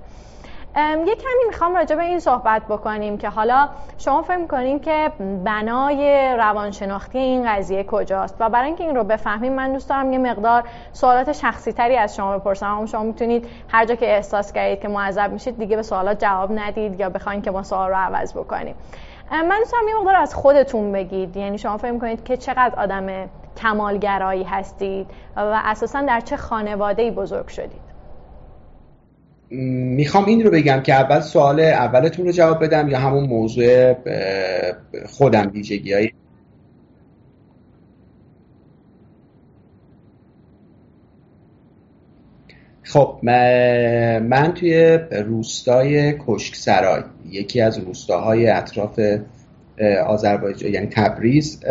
یه 0.77 1.15
کمی 1.15 1.45
می‌خوام 1.47 1.75
راجع 1.75 1.95
به 1.95 2.03
این 2.03 2.19
صحبت 2.19 2.61
بکنیم 2.69 3.17
که 3.17 3.29
حالا 3.29 3.69
شما 3.97 4.21
فکر 4.21 4.47
کنین 4.47 4.79
که 4.79 5.11
بنای 5.43 6.33
روانشناختی 6.37 7.17
این 7.17 7.49
قضیه 7.49 7.83
کجاست؟ 7.83 8.35
و 8.39 8.49
برای 8.49 8.67
اینکه 8.67 8.83
این 8.83 8.95
رو 8.95 9.03
بفهمیم 9.03 9.53
من 9.53 9.73
دوست 9.73 9.89
دارم 9.89 10.13
یه 10.13 10.19
مقدار 10.19 10.63
سوالات 10.93 11.31
شخصی 11.31 11.71
تری 11.71 11.97
از 11.97 12.15
شما 12.15 12.37
بپرسم. 12.37 12.85
شما 12.85 13.03
می‌تونید 13.03 13.47
هر 13.67 13.85
جا 13.85 13.95
که 13.95 14.15
احساس 14.15 14.53
کردید 14.53 14.81
که 14.81 14.87
معذب 14.87 15.31
میشید 15.31 15.57
دیگه 15.57 15.75
به 15.75 15.83
سوالات 15.83 16.19
جواب 16.19 16.59
ندید 16.59 16.99
یا 16.99 17.09
بخواین 17.09 17.41
که 17.41 17.51
ما 17.51 17.63
سوال 17.63 17.89
رو 17.89 17.95
عوض 17.95 18.33
بکنیم. 18.33 18.75
من 19.31 19.57
دوست 19.59 19.73
یه 19.87 19.95
مقدار 19.99 20.15
از 20.15 20.35
خودتون 20.35 20.91
بگید. 20.91 21.37
یعنی 21.37 21.57
شما 21.57 21.77
فکر 21.77 21.97
کنید 21.97 22.23
که 22.23 22.37
چقدر 22.37 22.79
آدم 22.79 23.29
کمالگرایی 23.57 24.43
هستید 24.43 25.07
و 25.35 25.61
اساسا 25.65 26.01
در 26.01 26.19
چه 26.19 26.37
خانواده 26.37 27.11
بزرگ 27.11 27.47
شدید؟ 27.47 27.90
می‌خوام 29.51 30.25
این 30.25 30.43
رو 30.43 30.51
بگم 30.51 30.81
که 30.83 30.93
اول 30.93 31.19
سوال 31.19 31.59
اولتون 31.59 32.25
رو 32.25 32.31
جواب 32.31 32.63
بدم 32.63 32.89
یا 32.89 32.99
همون 32.99 33.23
موضوع 33.23 33.95
خودم 35.05 35.51
ویژگی 35.53 35.93
های 35.93 36.11
خب 42.83 43.19
من 43.23 44.53
توی 44.55 44.99
روستای 45.11 46.15
کشکسرای 46.27 47.01
یکی 47.29 47.61
از 47.61 47.77
روستاهای 47.77 48.47
اطراف 48.47 48.99
آذربایجان 50.05 50.71
یعنی 50.71 50.87
تبریز 50.87 51.65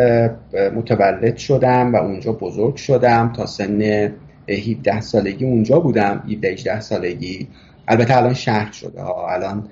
متولد 0.75 1.37
شدم 1.37 1.93
و 1.93 1.95
اونجا 1.95 2.31
بزرگ 2.33 2.75
شدم 2.75 3.33
تا 3.35 3.45
سن 3.45 4.11
17 4.49 5.01
سالگی 5.01 5.45
اونجا 5.45 5.79
بودم 5.79 6.23
17 6.31 6.51
18 6.51 6.79
سالگی. 6.79 7.47
البته 7.87 8.17
الان 8.17 8.33
شهر 8.33 8.71
شده 8.71 9.01
ها 9.01 9.33
الان 9.33 9.63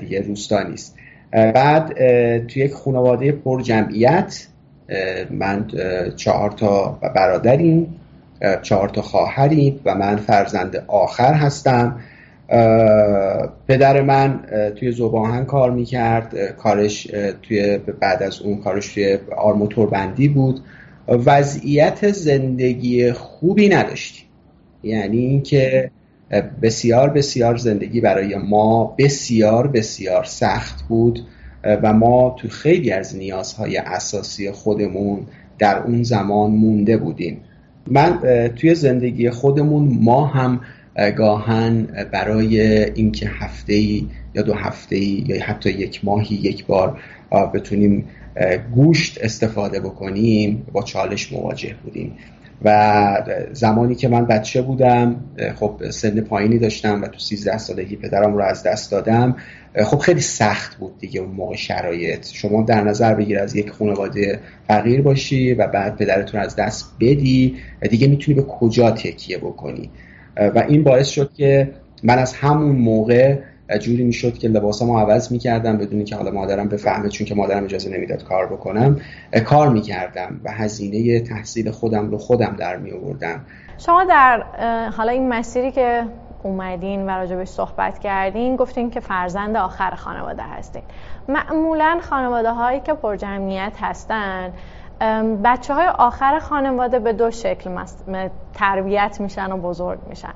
دیگه 0.00 0.20
روستا 0.20 0.62
نیست. 0.62 0.96
بعد 1.32 1.94
توی 2.46 2.62
یک 2.62 2.74
خانواده 2.74 3.32
پر 3.32 3.62
جمعیت 3.62 4.46
من 5.30 5.66
چهار 6.16 6.50
تا 6.50 6.98
برادریم 7.14 7.94
چهار 8.62 8.88
تا 8.88 9.02
خواهریم 9.02 9.80
و 9.84 9.94
من 9.94 10.16
فرزند 10.16 10.84
آخر 10.86 11.34
هستم. 11.34 12.00
پدر 13.68 14.00
من 14.00 14.40
توی 14.76 14.92
زباهن 14.92 15.44
کار 15.44 15.70
می‌کرد 15.70 16.50
کارش 16.56 17.02
توی 17.42 17.78
بعد 17.78 18.22
از 18.22 18.40
اون 18.40 18.56
کارش 18.56 18.94
توی 18.94 19.18
آرموتور 19.36 19.90
بندی 19.90 20.28
بود. 20.28 20.60
وضعیت 21.08 22.12
زندگی 22.12 23.12
خوبی 23.12 23.68
نداشتیم. 23.68 24.26
یعنی 24.82 25.18
اینکه 25.18 25.90
بسیار 26.62 27.10
بسیار 27.10 27.56
زندگی 27.56 28.00
برای 28.00 28.36
ما 28.36 28.94
بسیار 28.98 29.66
بسیار 29.66 30.24
سخت 30.24 30.82
بود 30.88 31.26
و 31.64 31.92
ما 31.92 32.36
تو 32.38 32.48
خیلی 32.48 32.90
از 32.90 33.16
نیازهای 33.16 33.76
اساسی 33.76 34.50
خودمون 34.50 35.26
در 35.58 35.78
اون 35.78 36.02
زمان 36.02 36.50
مونده 36.50 36.96
بودیم. 36.96 37.40
من 37.86 38.18
توی 38.56 38.74
زندگی 38.74 39.30
خودمون 39.30 39.98
ما 40.00 40.26
هم 40.26 40.60
گاهن 41.16 41.82
برای 42.12 42.84
اینکه 42.84 43.28
هفته 43.28 43.72
ای 43.72 44.06
یا 44.34 44.42
دو 44.42 44.54
هفته 44.54 44.96
ای 44.96 45.24
یا 45.26 45.44
حتی 45.44 45.70
یک 45.70 46.04
ماهی 46.04 46.36
یک 46.36 46.66
بار 46.66 47.00
بتونیم 47.54 48.04
گوشت 48.74 49.18
استفاده 49.24 49.80
بکنیم 49.80 50.66
با 50.72 50.82
چالش 50.82 51.32
مواجه 51.32 51.74
بودیم. 51.84 52.12
و 52.64 53.22
زمانی 53.52 53.94
که 53.94 54.08
من 54.08 54.26
بچه 54.26 54.62
بودم 54.62 55.16
خب 55.56 55.90
سن 55.90 56.20
پایینی 56.20 56.58
داشتم 56.58 57.02
و 57.02 57.06
تو 57.06 57.18
13 57.18 57.58
سالگی 57.58 57.96
پدرم 57.96 58.34
رو 58.34 58.42
از 58.42 58.62
دست 58.62 58.90
دادم. 58.90 59.36
خب 59.84 59.98
خیلی 59.98 60.20
سخت 60.20 60.76
بود 60.76 60.98
دیگه 60.98 61.20
اون 61.20 61.30
موقع 61.30 61.56
شرایط. 61.56 62.26
شما 62.32 62.62
در 62.62 62.84
نظر 62.84 63.14
بگیر 63.14 63.38
از 63.38 63.56
یک 63.56 63.70
خانواده 63.70 64.40
فقیر 64.68 65.02
باشی 65.02 65.54
و 65.54 65.66
بعد 65.66 65.96
پدرتون 65.96 66.40
از 66.40 66.56
دست 66.56 66.92
بدی 67.00 67.56
دیگه 67.90 68.08
می‌تونی 68.08 68.34
به 68.34 68.42
کجا 68.42 68.90
تکیه 68.90 69.38
بکنی؟ 69.38 69.90
و 70.36 70.64
این 70.68 70.82
باعث 70.82 71.08
شد 71.08 71.30
که 71.34 71.70
من 72.02 72.18
از 72.18 72.34
همون 72.34 72.76
موقع 72.76 73.38
جوری 73.78 74.04
می‌شد 74.04 74.38
که 74.38 74.48
لباسامو 74.48 74.98
عوض 74.98 75.32
می‌کردم 75.32 75.78
بدونی 75.78 76.04
که 76.04 76.16
حالا 76.16 76.30
مادرم 76.30 76.68
بفهمه 76.68 77.08
چون 77.08 77.26
که 77.26 77.34
مادرم 77.34 77.64
اجازه 77.64 77.90
نمی‌داد 77.90 78.24
کار 78.24 78.46
بکنم 78.46 79.00
کار 79.44 79.68
می‌کردم 79.68 80.40
و 80.44 80.52
هزینه 80.52 81.20
تحصیل 81.20 81.70
خودم 81.70 82.10
رو 82.10 82.18
خودم 82.18 82.56
در 82.58 82.76
می 82.76 82.92
شما 83.78 84.04
در 84.04 84.42
حالا 84.96 85.12
این 85.12 85.28
مسیری 85.28 85.72
که 85.72 86.04
اومدین 86.42 87.06
و 87.06 87.10
راجبش 87.10 87.48
صحبت 87.48 87.98
کردین 87.98 88.56
گفتین 88.56 88.90
که 88.90 89.00
فرزند 89.00 89.56
آخر 89.56 89.90
خانواده 89.90 90.42
هستین. 90.42 90.82
معمولا 91.28 91.98
خانواده 92.02 92.52
هایی 92.52 92.80
که 92.80 92.94
پر 92.94 93.16
جمعیت 93.16 93.72
هستن 93.80 94.52
بچه 95.44 95.74
های 95.74 95.86
آخر 95.86 96.38
خانواده 96.38 96.98
به 96.98 97.12
دو 97.12 97.30
شکل 97.30 97.84
تربیت 98.54 99.16
میشن 99.20 99.52
و 99.52 99.56
بزرگ 99.56 99.98
میشن. 100.08 100.34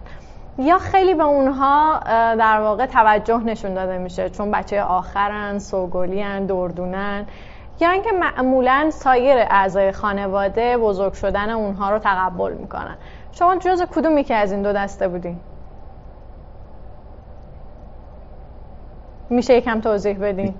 یا 0.58 0.78
خیلی 0.78 1.14
به 1.14 1.24
اونها 1.24 2.00
در 2.34 2.60
واقع 2.60 2.86
توجه 2.86 3.38
نشون 3.38 3.74
داده 3.74 3.98
میشه. 3.98 4.30
چون 4.30 4.50
بچه 4.50 4.82
آخرن 4.82 5.58
سوگلین 5.58 6.46
دردونن. 6.46 7.26
یا 7.80 7.90
اینکه 7.90 8.10
معمولا 8.12 8.90
سایر 8.92 9.36
اعضای 9.38 9.92
خانواده 9.92 10.76
بزرگ 10.76 11.12
شدن 11.12 11.50
اونها 11.50 11.90
رو 11.90 11.98
تقبل 11.98 12.52
می‌کنن. 12.52 12.96
شما 13.32 13.56
جز 13.56 13.82
کدومی 13.82 14.24
که 14.24 14.34
از 14.34 14.52
این 14.52 14.62
دو 14.62 14.72
دسته 14.72 15.08
بودین؟ 15.08 15.40
میشه 19.30 19.54
یکم 19.54 19.80
توضیح 19.80 20.18
بدین؟ 20.18 20.54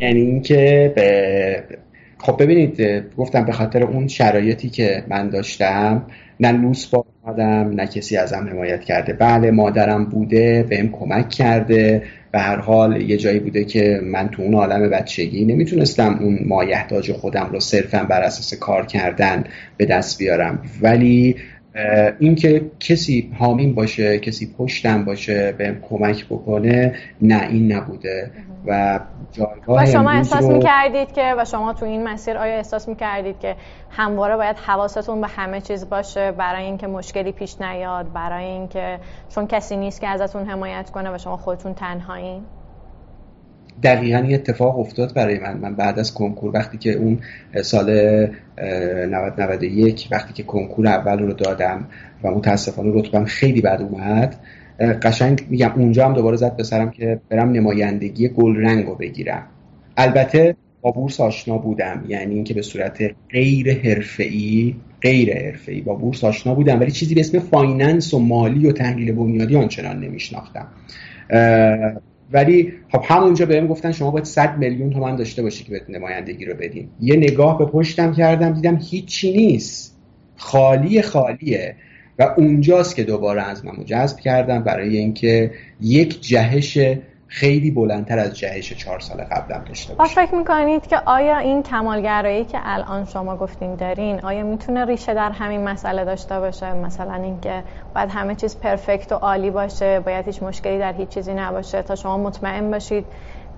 یعنی 0.00 0.20
اینکه 0.20 0.92
به 0.96 1.64
خب 2.22 2.42
ببینید 2.42 2.80
گفتم 3.16 3.44
به 3.44 3.52
خاطر 3.52 3.82
اون 3.82 4.08
شرایطی 4.08 4.70
که 4.70 5.04
من 5.08 5.28
داشتم 5.28 6.06
نه 6.40 6.52
لوس 6.52 6.86
با 6.86 7.04
آدم 7.22 7.70
نه 7.74 7.86
کسی 7.86 8.16
ازم 8.16 8.48
حمایت 8.52 8.84
کرده. 8.84 9.12
بله 9.12 9.50
مادرم 9.50 10.04
بوده 10.04 10.66
بهم 10.68 10.88
کمک 10.88 11.28
کرده. 11.28 12.02
به 12.32 12.38
هر 12.38 12.56
حال 12.56 13.02
یه 13.02 13.16
جایی 13.16 13.40
بوده 13.40 13.64
که 13.64 14.00
من 14.04 14.28
تو 14.28 14.42
اون 14.42 14.54
عالم 14.54 14.90
بچگی 14.90 15.44
نمی‌تونستم 15.44 16.18
اون 16.20 16.38
مایحتاج 16.46 17.12
خودم 17.12 17.48
رو 17.52 17.60
صرفا 17.60 18.04
بر 18.04 18.20
اساس 18.20 18.54
کار 18.54 18.86
کردن 18.86 19.44
به 19.76 19.86
دست 19.86 20.18
بیارم. 20.18 20.62
ولی 20.82 21.36
اینکه 22.18 22.70
کسی 22.80 23.32
حامیم 23.38 23.74
باشه 23.74 24.18
کسی 24.18 24.54
پشتم 24.58 25.04
باشه 25.04 25.52
بهم 25.58 25.80
کمک 25.80 26.26
بکنه 26.26 26.94
نه 27.20 27.42
این 27.42 27.72
نبوده. 27.72 28.30
و 28.66 29.00
جایگاه 29.32 29.82
و 29.82 29.86
شما 29.86 30.10
احساس 30.10 30.42
رو... 30.42 30.52
می‌کردید 30.52 31.12
که 31.12 31.34
و 31.38 31.44
شما 31.44 31.72
تو 31.72 31.86
این 31.86 32.08
مسیر 32.08 32.36
آیا 32.36 32.54
احساس 32.54 32.88
می‌کردید 32.88 33.38
که 33.38 33.56
همواره 33.90 34.36
باید 34.36 34.56
حواستون 34.56 35.20
به 35.20 35.26
همه 35.26 35.60
چیز 35.60 35.88
باشه 35.88 36.32
برای 36.32 36.64
اینکه 36.64 36.86
مشکلی 36.86 37.32
پیش 37.32 37.60
نیاد 37.60 38.12
برای 38.12 38.44
اینکه 38.44 38.98
چون 39.34 39.46
کسی 39.46 39.76
نیست 39.76 40.00
که 40.00 40.08
ازتون 40.08 40.48
حمایت 40.48 40.90
کنه 40.90 41.14
و 41.14 41.18
شما 41.18 41.36
خودتون 41.36 41.74
تنهایین 41.74 42.42
دقیقا 43.82 44.18
این 44.18 44.34
اتفاق 44.34 44.78
افتاد 44.78 45.14
برای 45.14 45.38
من. 45.38 45.58
من 45.58 45.74
بعد 45.74 45.98
از 45.98 46.14
کنکور 46.14 46.50
وقتی 46.54 46.78
که 46.78 46.92
اون 46.92 47.18
سال 47.62 47.90
91 49.10 50.08
وقتی 50.10 50.32
که 50.32 50.42
کنکور 50.42 50.86
اول 50.86 51.18
رو 51.18 51.32
دادم 51.32 51.86
و 52.24 52.30
متاسفانه 52.30 52.90
رتبم 52.94 53.24
خیلی 53.24 53.60
بد 53.60 53.82
اومد 53.90 54.36
قشنگ 55.02 55.46
میگم 55.50 55.72
اونجا 55.76 56.06
هم 56.06 56.14
دوباره 56.14 56.36
زد 56.36 56.56
به 56.56 56.62
سرم 56.62 56.90
که 56.90 57.20
برم 57.28 57.50
نمایندگی 57.50 58.28
گل 58.28 58.56
رنگ 58.56 58.86
رو 58.86 58.94
بگیرم. 58.94 59.42
البته 59.96 60.56
با 60.80 60.90
بورس 60.90 61.20
آشنا 61.20 61.58
بودم 61.58 62.04
یعنی 62.08 62.34
اینکه 62.34 62.54
به 62.54 62.62
صورت 62.62 63.10
غیر 63.30 63.80
حرفه‌ای 63.80 64.74
غیر 65.02 65.36
حرفه‌ای 65.36 65.80
با 65.80 65.94
بورس 65.94 66.24
آشنا 66.24 66.54
بودم 66.54 66.80
ولی 66.80 66.90
چیزی 66.90 67.14
به 67.14 67.20
اسم 67.20 67.38
finance 67.38 68.14
و 68.14 68.18
مالی 68.18 68.66
و 68.66 68.72
تحلیل 68.72 69.12
بنیادی 69.12 69.56
آنچنان 69.56 70.00
نمیشناختم. 70.00 70.66
ولی 72.32 72.72
خب 72.92 73.02
همونجا 73.04 73.46
بهم 73.46 73.66
گفتن 73.66 73.92
شما 73.92 74.10
باید 74.10 74.24
100 74.24 74.58
میلیون 74.58 74.90
تومن 74.90 75.16
داشته 75.16 75.42
باشی 75.42 75.64
که 75.64 75.70
به 75.70 75.80
نمایندگی 75.88 76.44
رو 76.44 76.54
بدین 76.54 76.88
یه 77.00 77.16
نگاه 77.16 77.58
به 77.58 77.64
پشتم 77.64 78.12
کردم 78.12 78.52
دیدم 78.52 78.76
هیچی 78.76 79.32
نیست. 79.32 79.98
خالی 80.36 81.02
خالیه. 81.02 81.74
و 82.18 82.34
اونجاست 82.36 82.96
که 82.96 83.04
دوباره 83.04 83.42
عزممو 83.42 83.84
جزم 83.84 84.20
کردم 84.20 84.62
برای 84.62 84.96
اینکه 84.96 85.50
یک 85.80 86.20
جهش 86.20 86.78
خیلی 87.34 87.70
بلندتر 87.70 88.18
از 88.18 88.38
جهش 88.38 88.72
چهار 88.72 89.00
سال 89.00 89.16
قبلم 89.20 89.64
داشته 89.68 89.94
باشه. 89.94 90.14
فکر 90.14 90.34
می‌کنید 90.34 90.86
که 90.86 90.96
آیا 91.06 91.38
این 91.38 91.62
کمالگرایی 91.62 92.44
که 92.44 92.58
الان 92.62 93.04
شما 93.04 93.36
گفتین 93.36 93.74
دارین 93.74 94.20
آیا 94.20 94.44
می‌تونه 94.44 94.84
ریشه 94.84 95.14
در 95.14 95.30
همین 95.30 95.68
مسئله 95.68 96.04
داشته 96.04 96.40
باشه؟ 96.40 96.72
مثلا 96.72 97.14
اینکه 97.14 97.62
باید 97.94 98.10
همه 98.10 98.34
چیز 98.34 98.58
پرفکت 98.58 99.12
و 99.12 99.14
عالی 99.14 99.50
باشه 99.50 100.00
باید 100.00 100.26
هیچ 100.26 100.42
مشکلی 100.42 100.78
در 100.78 100.92
هیچ 100.92 101.08
چیزی 101.08 101.34
نباشه 101.34 101.82
تا 101.82 101.94
شما 101.94 102.18
مطمئن 102.18 102.70
باشید 102.70 103.04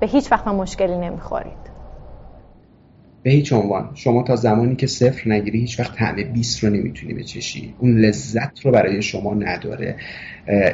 به 0.00 0.06
هیچ 0.06 0.32
وقت 0.32 0.48
مشکلی 0.48 0.96
نمی‌خورید. 0.96 1.64
به 3.22 3.30
هیچ 3.30 3.52
عنوان. 3.52 3.90
شما 3.94 4.22
تا 4.22 4.36
زمانی 4.36 4.76
که 4.76 4.86
صفر 4.86 5.30
نگیری 5.30 5.60
هیچ 5.60 5.80
وقت 5.80 5.94
طعم 5.94 6.32
20 6.32 6.64
رو 6.64 6.70
نمی‌تونی 6.70 7.14
بچشی. 7.14 7.74
اون 7.78 7.98
لذت 7.98 8.60
رو 8.60 8.70
برای 8.70 9.02
شما 9.02 9.34
نداره. 9.34 9.96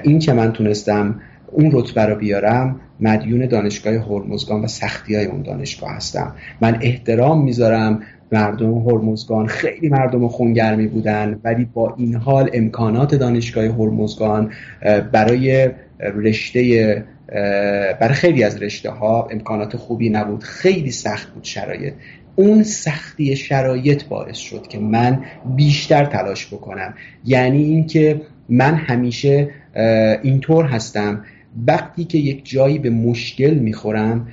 این 0.03 0.19
که 0.19 0.33
من 0.33 0.53
تونستم 0.53 1.21
اون 1.53 1.71
رتبه 1.73 2.05
رو 2.05 2.15
بیارم 2.15 2.81
مدیون 3.01 3.47
دانشگاه 3.47 3.95
هرمزگان 3.95 4.65
و 4.65 4.67
سختی 4.67 5.15
های 5.15 5.25
اون 5.25 5.43
دانشگاه 5.43 5.91
هستم. 5.91 6.35
من 6.61 6.79
احترام 6.81 7.45
می‌ذارم 7.45 8.03
مردم 8.33 8.79
هرمزگان. 8.79 9.47
خیلی 9.47 9.89
مردم 9.89 10.29
خونگرمی 10.29 10.87
بودن 10.87 11.41
ولی 11.45 11.65
با 11.65 11.95
این 11.99 12.15
حال 12.15 12.51
امکانات 12.53 13.15
دانشگاه 13.15 13.65
هرمزگان 13.65 14.53
برای 15.13 15.71
رشته 16.01 17.05
برای 18.01 18.15
خیلی 18.15 18.45
از 18.45 18.63
رشته 18.63 18.91
ها 18.91 19.29
امکانات 19.31 19.77
خوبی 19.77 20.11
نبود. 20.11 20.43
خیلی 20.43 20.91
سخت 20.91 21.29
بود 21.29 21.45
شرایط. 21.45 21.93
اون 22.37 22.63
سختی 22.63 23.37
شرایط 23.37 24.05
باعث 24.05 24.37
شد 24.37 24.67
که 24.67 24.79
من 24.79 25.25
بیشتر 25.57 26.05
تلاش 26.05 26.47
بکنم. 26.47 26.95
یعنی 27.25 27.65
اینکه 27.65 28.21
من 28.49 28.75
همیشه 28.75 29.51
اینطور 30.23 30.65
هستم 30.65 31.25
وقتی 31.67 32.05
که 32.05 32.19
یک 32.19 32.51
جایی 32.51 32.79
به 32.79 32.91
مشکل 32.91 33.55
می‌خورم 33.55 34.27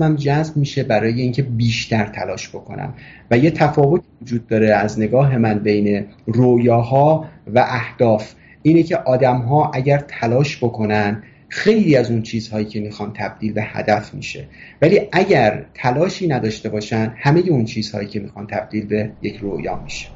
من 0.00 0.16
جذب 0.16 0.56
میشه 0.56 0.82
برای 0.82 1.20
اینکه 1.20 1.42
بیشتر 1.42 2.06
تلاش 2.06 2.48
بکنم. 2.48 2.94
و 3.30 3.38
یه 3.38 3.50
تفاوت 3.50 4.02
وجود 4.22 4.46
داره 4.46 4.74
از 4.74 5.00
نگاه 5.00 5.38
من 5.38 5.58
بین 5.58 6.04
رویاها 6.26 7.28
و 7.54 7.58
اهداف. 7.68 8.34
اینه 8.62 8.82
که 8.82 8.96
آدمها 8.96 9.70
اگر 9.74 9.98
تلاش 9.98 10.56
بکنن 10.56 11.22
خیلی 11.48 11.96
از 11.96 12.10
اون 12.10 12.22
چیزهایی 12.22 12.66
که 12.66 12.80
می‌خوان 12.80 13.12
تبدیل 13.12 13.52
به 13.52 13.62
هدف 13.62 14.14
میشه. 14.14 14.44
ولی 14.82 15.00
اگر 15.12 15.64
تلاشی 15.74 16.28
نداشته 16.28 16.68
باشن 16.68 17.12
همه 17.16 17.40
اون 17.40 17.64
چیزهایی 17.64 18.08
که 18.08 18.20
می‌خوان 18.20 18.46
تبدیل 18.46 18.86
به 18.86 19.10
یک 19.22 19.36
رویا 19.36 19.80
میشه. 19.84 20.08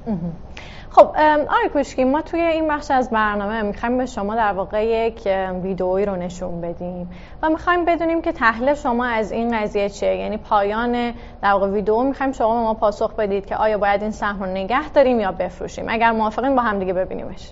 خب 0.90 1.06
آقای 1.48 1.68
کوشکی 1.72 2.04
ما 2.04 2.22
توی 2.22 2.40
این 2.40 2.68
بخش 2.68 2.90
از 2.90 3.10
برنامه 3.10 3.62
می‌خوایم 3.62 3.98
به 3.98 4.06
شما 4.06 4.34
در 4.34 4.52
واقع 4.52 4.86
یک 4.86 5.28
ویدئویی 5.62 6.06
رو 6.06 6.16
نشون 6.16 6.60
بدیم 6.60 7.10
و 7.42 7.48
می‌خوایم 7.48 7.84
بدونیم 7.84 8.22
که 8.22 8.32
تحلیل 8.32 8.74
شما 8.74 9.04
از 9.04 9.32
این 9.32 9.58
قضیه 9.58 9.88
چیه؟ 9.88 10.16
یعنی 10.16 10.36
پایان 10.36 11.12
در 11.42 11.52
واقع 11.52 11.68
ویدئو 11.70 12.02
می‌خوایم 12.02 12.32
شما 12.32 12.54
به 12.54 12.60
ما 12.60 12.74
پاسخ 12.74 13.14
بدید 13.14 13.46
که 13.46 13.56
آیا 13.56 13.78
باید 13.78 14.02
این 14.02 14.10
سهم 14.10 14.42
رو 14.42 14.46
نگه 14.46 14.88
داریم 14.88 15.20
یا 15.20 15.32
بفروشیم. 15.32 15.84
اگر 15.88 16.10
موافقین 16.10 16.56
با 16.56 16.62
هم 16.62 16.78
دیگه 16.78 16.92
ببینیمش. 16.92 17.50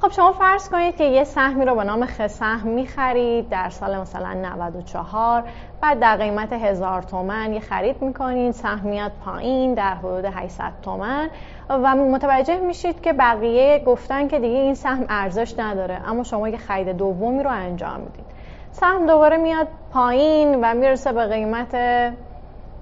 خب 0.00 0.12
شما 0.12 0.32
فرض 0.32 0.68
کنید 0.68 0.96
که 0.96 1.04
یه 1.04 1.24
سهمی 1.24 1.64
رو 1.64 1.74
به 1.74 1.84
نام 1.84 2.06
خسهم 2.06 2.68
می‌خرید 2.68 3.48
در 3.48 3.68
سال 3.70 3.98
مثلا 3.98 4.32
94 4.32 5.44
بعد 5.80 6.00
در 6.00 6.16
قیمت 6.16 6.52
هزار 6.52 7.02
تومن 7.02 7.52
یه 7.52 7.60
خرید 7.60 8.02
می‌کنید 8.02 8.52
سهم 8.52 8.88
میاد 8.88 9.12
پایین 9.24 9.74
در 9.74 9.94
حدود 9.94 10.24
800 10.24 10.72
تومن 10.82 11.30
و 11.68 11.94
متوجه 11.94 12.60
میشید 12.60 13.00
که 13.00 13.12
بقیه 13.12 13.82
گفتن 13.86 14.28
که 14.28 14.38
دیگه 14.38 14.58
این 14.58 14.74
سهم 14.74 15.06
ارزش 15.08 15.58
نداره 15.58 16.00
اما 16.06 16.22
شما 16.22 16.48
یه 16.48 16.56
خرید 16.56 16.88
دومی 16.88 17.42
رو 17.42 17.50
انجام 17.50 18.00
می‌دید. 18.00 18.26
سهم 18.72 19.06
دوباره 19.06 19.36
میاد 19.36 19.68
پایین 19.92 20.60
و 20.64 20.74
می‌رسه 20.74 21.12
به 21.12 21.26
قیمت 21.26 21.76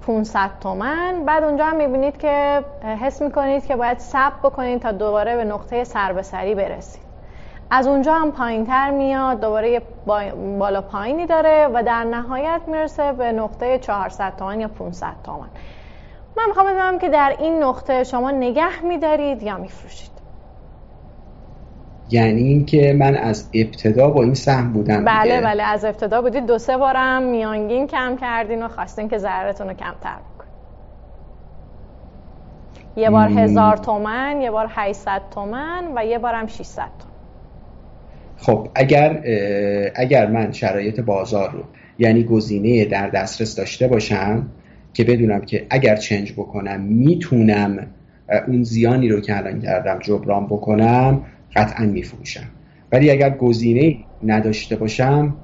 500 0.07 0.51
تومن. 0.61 1.25
بعد 1.27 1.45
اونجا 1.45 1.65
هم 1.65 1.77
می‌بینید 1.77 2.19
که 2.19 2.65
حس 3.01 3.23
می‌کنید 3.23 3.67
که 3.67 3.77
باید 3.77 3.99
صبر 3.99 4.37
بکنید 4.43 4.83
تا 4.83 4.93
دوباره 4.93 5.37
به 5.37 5.45
نقطه 5.45 5.85
سر 5.85 6.13
به 6.13 6.23
سری 6.23 6.55
برسید. 6.55 7.06
از 7.71 7.87
اونجا 7.87 8.15
هم 8.15 8.33
پایین 8.33 8.67
تر 8.67 8.91
میاد 8.91 9.41
دوباره 9.41 9.71
یه 9.71 9.83
بالا 10.59 10.81
پایینی 10.81 11.27
داره 11.27 11.69
و 11.75 11.83
در 11.83 12.05
نهایت 12.05 12.61
می‌رسه 12.67 13.13
به 13.13 13.33
نقطه 13.33 13.79
400 13.79 14.37
تومن 14.37 14.61
یا 14.61 14.69
500 14.69 15.13
تومن 15.25 15.49
من 16.37 16.45
می‌خوام 16.49 16.67
بدونم 16.67 16.99
که 16.99 17.09
در 17.09 17.37
این 17.39 17.63
نقطه 17.63 18.05
شما 18.05 18.31
نگه 18.31 18.83
میدارید 18.85 19.43
یا 19.43 19.57
میفروشید؟ 19.57 20.11
یعنی 22.11 22.43
اینکه 22.43 22.97
من 22.99 23.17
از 23.17 23.51
ابتدا 23.55 24.11
با 24.11 24.23
این 24.23 24.35
سهم 24.35 24.73
بودم 24.73 25.05
بله 25.05 25.23
دیگه. 25.23 25.41
بله 25.41 25.63
از 25.63 25.85
ابتدا 25.85 26.23
بودید. 26.23 26.47
دو 26.47 26.59
سه 26.59 26.77
بارم 26.77 27.23
میانگین 27.23 27.87
کم 27.87 28.17
کردین 28.17 28.63
و 28.63 28.69
خواستین 28.69 29.09
که 29.09 29.19
ضررتون 29.19 29.69
رو 29.69 29.75
کمتر 29.75 30.17
بکنید. 30.17 30.53
یه 32.97 33.11
بار 33.11 33.29
هزار 33.29 33.77
تومن 33.77 34.41
یه 34.41 34.51
بار 34.51 34.67
800 34.71 35.23
تومن 35.31 35.85
و 35.97 36.05
یه 36.05 36.19
بارم 36.19 36.47
600 36.47 36.83
تومن 36.83 37.06
خب 38.37 38.69
اگر 38.75 39.23
اگر 39.95 40.27
من 40.27 40.53
شرایط 40.53 41.01
بازار 41.01 41.51
رو 41.51 41.65
یعنی 41.99 42.25
گزینه 42.25 42.85
در 42.85 43.09
دسترس 43.09 43.57
داشته 43.57 43.89
باشم 43.89 44.49
که 44.95 45.05
بدونم 45.05 45.41
که 45.41 45.67
اگر 45.71 45.97
چنج 45.97 46.33
بکنم 46.33 46.81
می‌تونم 46.81 47.87
اون 48.49 48.63
زیانی 48.63 49.09
رو 49.09 49.21
که 49.21 49.37
الان 49.37 49.61
کردم 49.61 49.99
جبران 49.99 50.47
بکنم 50.47 51.23
قطعا 51.57 51.87
میفروشم. 51.87 52.47
ولی 52.93 53.11
اگر 53.11 53.31
گزینه 53.31 53.97
نداشته 54.25 54.77
باشم 54.77 55.35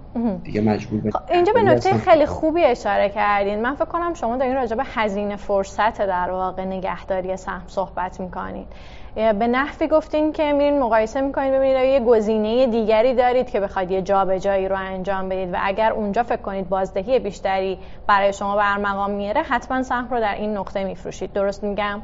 دیگه 0.44 0.60
مجبور 0.60 1.00
به 1.00 1.10
خب، 1.10 1.20
اینجا 1.32 1.52
به 1.52 1.62
نکته 1.62 1.92
خیلی 1.94 2.26
خوبی 2.26 2.64
اشاره 2.64 3.08
کردین. 3.08 3.62
من 3.62 3.74
فکر 3.74 3.84
کنم 3.84 4.14
شما 4.14 4.36
در 4.36 4.46
این 4.46 4.54
راجع 4.54 4.76
به 4.76 4.82
هزینه 4.86 5.36
فرصت 5.36 5.98
در 5.98 6.30
واقع 6.30 6.64
نگهداری 6.64 7.36
سهم 7.36 7.62
صحبت 7.66 8.20
می‌کنید 8.20 8.66
به 9.14 9.46
نحوی 9.46 9.88
گفتین 9.88 10.32
که 10.32 10.52
میرین 10.52 10.78
مقایسه 10.78 11.20
می‌کنید 11.20 11.52
ببینید 11.52 11.76
یه 11.76 12.00
گزینه 12.00 12.66
دیگری 12.66 13.14
دارید 13.14 13.50
که 13.50 13.60
بخواید 13.60 13.90
یه 13.90 14.02
جابجایی 14.02 14.68
رو 14.68 14.76
انجام 14.76 15.28
بدید 15.28 15.54
و 15.54 15.56
اگر 15.62 15.92
اونجا 15.92 16.22
فکر 16.22 16.42
کنید 16.42 16.68
بازدهی 16.68 17.18
بیشتری 17.18 17.78
برای 18.06 18.32
شما 18.32 18.56
برمقام 18.56 19.10
میاره 19.10 19.42
حتما 19.42 19.82
سهم 19.82 20.08
رو 20.10 20.20
در 20.20 20.34
این 20.34 20.56
نقطه 20.56 20.84
میفروشید. 20.84 21.32
درست 21.32 21.64
میگم. 21.64 22.02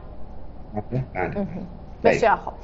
بسیار 2.05 2.37
خوب. 2.37 2.55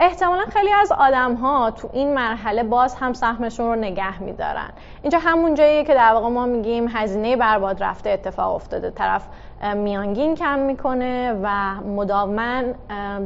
احتمالا 0.00 0.44
خیلی 0.52 0.72
از 0.72 0.92
آدم 0.92 1.34
ها 1.34 1.70
تو 1.70 1.90
این 1.92 2.14
مرحله 2.14 2.62
باز 2.62 2.94
هم 2.94 3.12
سهمشون 3.12 3.66
رو 3.66 3.74
نگه 3.74 4.22
میدارن. 4.22 4.70
اینجا 5.02 5.18
همون 5.18 5.54
جاییه 5.54 5.84
که 5.84 5.94
در 5.94 6.12
واقع 6.12 6.28
ما 6.28 6.46
میگیم 6.46 6.88
هزینه 6.88 7.36
برباد 7.36 7.84
رفته 7.84 8.10
اتفاق 8.10 8.54
افتاده. 8.54 8.90
طرف 8.90 9.26
میانگین 9.62 10.34
کم 10.34 10.58
می‌کنه 10.58 11.40
و 11.42 11.74
مداوما 11.74 12.62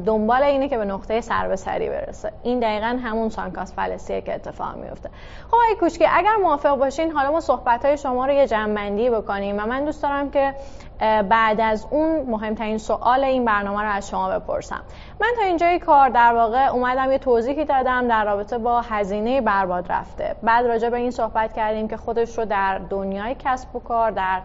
دنبال 0.06 0.42
اینه 0.42 0.68
که 0.68 0.78
به 0.78 0.84
نقطه 0.84 1.20
سر 1.20 1.48
به 1.48 1.56
سری 1.56 1.88
برسه. 1.88 2.32
این 2.42 2.60
دقیقا 2.60 2.98
همون 3.04 3.28
سانکاس 3.28 3.74
فلسیه 3.74 4.20
که 4.20 4.34
اتفاق 4.34 4.76
میفته 4.76 5.10
خب 5.50 5.56
ای 5.68 5.74
کوچکی 5.74 6.06
اگر 6.12 6.36
موافق 6.42 6.78
باشین 6.78 7.12
حالا 7.12 7.30
ما 7.30 7.40
صحبت 7.40 7.84
های 7.84 7.96
شما 7.96 8.26
رو 8.26 8.32
یه 8.32 8.46
جنبندی 8.46 9.10
بکنیم 9.10 9.56
و 9.58 9.66
من 9.66 9.84
دوست 9.84 10.02
دارم 10.02 10.30
که 10.30 10.54
بعد 11.00 11.60
از 11.60 11.86
اون 11.90 12.20
مهمترین 12.28 12.78
سوال 12.78 13.24
این 13.24 13.44
برنامه 13.44 13.82
رو 13.82 13.90
از 13.90 14.08
شما 14.08 14.38
بپرسم. 14.38 14.80
من 15.20 15.28
تا 15.38 15.44
اینجای 15.44 15.78
کار 15.78 16.08
در 16.08 16.34
واقع 16.34 16.66
اومدم 16.68 17.12
یه 17.12 17.18
توضیحی 17.18 17.64
دادم 17.64 18.08
در 18.08 18.24
رابطه 18.24 18.58
با 18.58 18.80
هزینه 18.80 19.40
برباد 19.40 19.92
رفته. 19.92 20.36
بعد 20.42 20.66
راجع 20.66 20.90
به 20.90 20.96
این 20.96 21.10
صحبت 21.10 21.52
کردیم 21.52 21.88
که 21.88 21.96
خودش 21.96 22.38
رو 22.38 22.44
در 22.44 22.78
دنیای 22.78 23.36
کسب 23.38 23.76
و 23.76 23.80
کار 23.80 24.10
در 24.10 24.40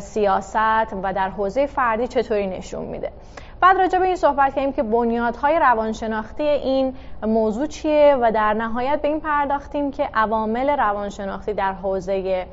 سیاست 0.00 0.92
و 1.02 1.12
در 1.12 1.28
حوزه 1.28 1.66
فردی 1.66 2.08
چطوری 2.08 2.46
نشون 2.46 2.84
میده. 2.84 3.12
بعد 3.60 3.76
راجع 3.76 3.98
به 3.98 4.06
این 4.06 4.16
صحبت 4.16 4.54
کردیم 4.54 4.72
که 4.72 4.82
بنیادهای 4.82 5.58
روانشناختی 5.58 6.42
این 6.42 6.94
موضوع 7.22 7.66
چیه 7.66 8.16
و 8.20 8.32
در 8.34 8.54
نهایت 8.54 9.02
به 9.02 9.08
این 9.08 9.20
پرداختیم 9.20 9.90
که 9.90 10.08
عوامل 10.14 10.70
روانشناختی 10.70 11.52
در 11.52 11.72
حوزه 11.72 12.46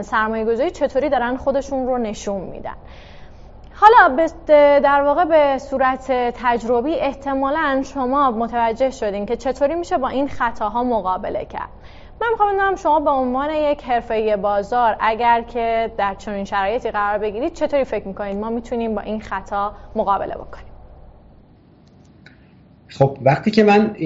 سرمایه 0.00 0.44
گذاری 0.44 0.70
چطوری 0.70 1.08
دارن 1.08 1.36
خودشون 1.36 1.86
رو 1.86 1.98
نشون 1.98 2.40
میدن. 2.40 2.74
حالا 3.74 4.28
در 4.80 5.02
واقع 5.02 5.24
به 5.24 5.58
صورت 5.58 6.12
تجربی 6.42 6.94
احتمالا 6.94 7.82
شما 7.84 8.30
متوجه 8.30 8.90
شدین 8.90 9.26
که 9.26 9.36
چطوری 9.36 9.74
میشه 9.74 9.98
با 9.98 10.08
این 10.08 10.28
خطاها 10.28 10.84
مقابله 10.84 11.44
کرد. 11.44 11.68
من 12.20 12.26
می‌خوام 12.30 12.54
بدونم 12.54 12.76
شما 12.76 13.00
به 13.00 13.10
عنوان 13.10 13.50
یک 13.50 13.84
حرفه 13.84 14.36
بازار 14.36 14.96
اگر 15.00 15.42
که 15.42 15.90
در 15.98 16.14
چنین 16.14 16.44
شرایطی 16.44 16.90
قرار 16.90 17.18
بگیرید 17.18 17.52
چطوری 17.52 17.84
فکر 17.84 18.08
می‌کنید؟ 18.08 18.36
ما 18.36 18.50
می‌تونیم 18.50 18.94
با 18.94 19.00
این 19.00 19.20
خطا 19.20 19.72
مقابله 19.96 20.34
بکنیم. 20.34 20.72
خب 22.88 23.18
وقتی 23.22 23.50
که 23.50 23.64
من 23.64 23.96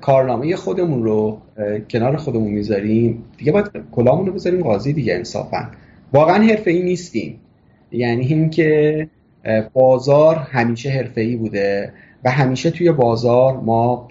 کارنامه 0.00 0.56
خودمون 0.56 1.02
رو 1.04 1.38
کنار 1.90 2.16
خودمون 2.16 2.50
می‌ذاریم 2.50 3.24
دیگه 3.36 3.52
باید 3.52 3.70
کلامون 3.92 4.26
رو 4.26 4.32
بذاریم 4.32 4.62
قاضی 4.62 4.92
دیگه 4.92 5.14
انصافا. 5.14 5.68
واقعا 6.12 6.42
حرفه 6.42 6.70
ای 6.70 6.82
نیستیم. 6.82 7.40
یعنی 7.92 8.26
اینکه 8.26 9.08
بازار 9.72 10.36
همیشه 10.36 10.90
حرفه 10.90 11.20
ای 11.20 11.36
بوده 11.36 11.92
و 12.24 12.30
همیشه 12.30 12.70
توی 12.70 12.92
بازار 12.92 13.56
ما 13.56 14.08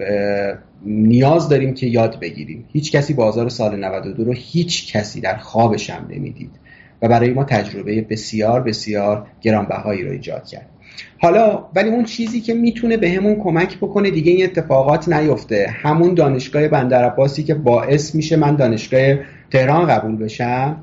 نیاز 0.85 1.49
داریم 1.49 1.73
که 1.73 1.87
یاد 1.87 2.19
بگیریم. 2.19 2.65
هیچ 2.73 2.91
کسی 2.91 3.13
بازار 3.13 3.49
سال 3.49 3.85
92 3.85 4.23
رو 4.23 4.33
هیچ 4.33 4.93
کسی 4.93 5.21
در 5.21 5.37
خوابش 5.37 5.89
هم 5.89 6.07
نمی‌دید. 6.09 6.51
و 7.01 7.07
برای 7.07 7.29
ما 7.29 7.43
تجربه 7.43 8.01
بسیار 8.01 8.61
بسیار 8.61 9.27
گرانبهایی 9.41 10.03
رو 10.03 10.11
ایجاد 10.11 10.47
کرد. 10.47 10.69
حالا 11.17 11.65
ولی 11.75 11.89
اون 11.89 12.03
چیزی 12.03 12.41
که 12.41 12.53
می‌تونه 12.53 12.97
به 12.97 13.11
همون 13.11 13.35
کمک 13.35 13.77
بکنه 13.77 14.11
دیگه 14.11 14.31
این 14.31 14.43
اتفاقات 14.43 15.09
نیفته. 15.09 15.67
همون 15.69 16.13
دانشگاه 16.13 16.67
بندر 16.67 17.13
که 17.47 17.53
باعث 17.53 18.15
میشه 18.15 18.35
من 18.35 18.55
دانشگاه 18.55 19.15
تهران 19.51 19.87
قبول 19.87 20.15
بشم 20.15 20.77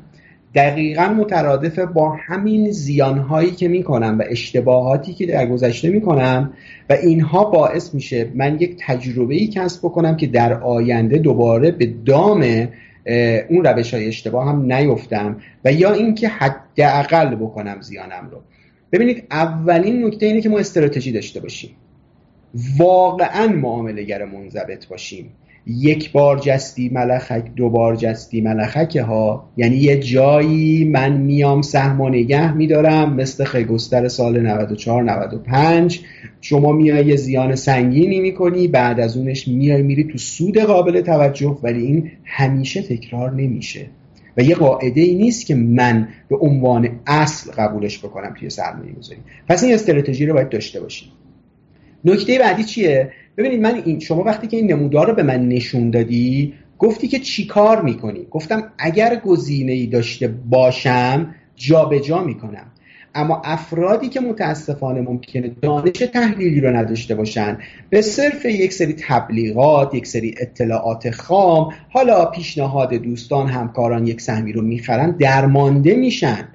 دقیقا 0.59 1.09
مترادف 1.09 1.79
با 1.79 2.17
همین 2.27 2.71
زیانهایی 2.71 3.51
که 3.51 3.69
می‌کنم 3.69 4.19
و 4.19 4.25
اشتباهاتی 4.31 5.15
که 5.15 5.27
در 5.27 5.47
گذشته 5.47 5.91
می‌کنم 5.91 6.53
و 6.91 6.93
اینها 6.93 7.45
باعث 7.45 7.95
میشه 7.95 8.31
من 8.35 8.55
یک 8.61 8.77
تجربه 8.87 9.35
ای 9.35 9.47
کسب 9.47 9.81
بکنم 9.81 10.17
که 10.17 10.27
در 10.27 10.53
آینده 10.53 11.19
دوباره 11.19 11.71
به 11.71 11.87
دام 11.87 12.69
اون 13.49 13.65
روش 13.65 13.95
های 13.95 14.09
اشتباه 14.09 14.49
هم 14.49 14.73
نیفتم 14.73 15.37
و 15.65 15.73
یا 15.73 15.93
اینکه 15.93 16.29
حداقل 16.29 17.35
بکنم 17.35 17.81
زیانم 17.81 18.29
رو. 18.31 18.41
ببینید 18.93 19.25
اولین 19.31 20.05
نکته 20.05 20.27
اینه 20.27 20.41
که 20.41 20.49
ما 20.49 20.59
استراتژی 20.59 21.13
داشته 21.13 21.41
باشیم. 21.41 21.71
واقعا 22.79 23.47
معاملهگر 23.47 24.25
منضبط 24.25 24.89
باشیم. 24.89 25.31
یک 25.69 26.13
بار 26.13 26.39
جستی 26.39 26.89
ملخک 26.89 27.55
دو 27.57 27.71
بار 27.71 27.97
جستی 27.97 28.41
ملخک 28.41 28.97
ها. 28.97 29.49
یعنی 29.57 29.77
یه 29.77 29.99
جایی 29.99 30.85
من 30.85 31.13
میام 31.13 31.63
سهم 31.63 32.01
و 32.01 32.09
نگه 32.09 32.55
میدارم 32.55 33.15
مثل 33.15 33.45
خیگستر 33.45 34.09
سال 34.09 34.41
94 34.41 35.03
95 35.03 36.01
شما 36.41 36.73
میای 36.73 37.07
یه 37.07 37.17
زیان 37.17 37.55
سنگینی 37.55 38.21
می‌کنی 38.21 38.69
بعد 38.69 39.01
از 39.01 39.17
اونش 39.17 39.49
میای 39.49 39.83
میری 39.83 40.05
تو 40.05 40.19
سود 40.19 40.59
قابل 40.59 41.01
توجه 41.01 41.59
ولی 41.63 41.83
این 41.83 42.11
همیشه 42.25 42.83
تکرار 42.83 43.35
نمیشه. 43.35 43.87
و 44.37 44.43
یه 44.43 44.55
قاعده 44.55 45.01
ای 45.01 45.15
نیست 45.15 45.47
که 45.47 45.55
من 45.55 46.09
به 46.29 46.37
عنوان 46.37 47.01
اصل 47.07 47.53
قبولش 47.53 47.99
بکنم 47.99 48.35
توی 48.39 48.51
سرمایه 48.51 48.93
گذاری 48.93 49.21
پس 49.49 49.63
این 49.63 49.75
استراتژی 49.75 50.27
رو 50.27 50.35
باید 50.35 50.49
داشته 50.49 50.81
باشیم. 50.81 51.09
نکته 52.05 52.39
بعدی 52.39 52.65
چیه؟ 52.65 53.13
ببینید 53.39 53.61
من 53.61 53.83
این 53.85 54.01
شما 54.01 54.23
وقتی 54.23 54.47
که 54.47 54.57
این 54.57 54.73
نمودار 54.73 55.07
رو 55.07 55.15
به 55.15 55.23
من 55.23 55.49
نشون 55.49 55.91
دادی 55.91 56.55
گفتی 56.79 57.09
که 57.09 57.19
چی 57.19 57.47
کار 57.47 57.83
می‌کنی؟ 57.83 58.27
گفتم 58.31 58.73
اگر 58.79 59.17
گزینه 59.17 59.73
ای 59.73 59.87
داشته 59.87 60.29
باشم 60.29 61.35
جابجا 61.57 61.99
جا 61.99 62.25
می‌کنم. 62.25 62.67
اما 63.15 63.43
افرادی 63.45 64.09
که 64.09 64.21
متاسفانه 64.21 65.01
ممکنه 65.01 65.51
دانش 65.63 65.93
تحلیلی 65.93 66.61
رو 66.61 66.77
نداشته 66.77 67.15
باشن 67.15 67.59
به 67.91 68.01
صرف 68.01 68.45
یک 68.45 68.73
سری 68.73 68.93
تبلیغات 69.09 69.95
یک 69.95 70.07
سری 70.07 70.35
اطلاعات 70.41 71.11
خام 71.11 71.69
حالا 71.91 72.25
پیشنهاد 72.25 72.95
دوستان 72.95 73.47
همکاران 73.47 74.07
یک 74.07 74.21
سهمی 74.21 74.53
رو 74.53 74.63
می‌خرن 74.63 75.11
درمانده 75.11 75.95
میشن. 75.95 76.49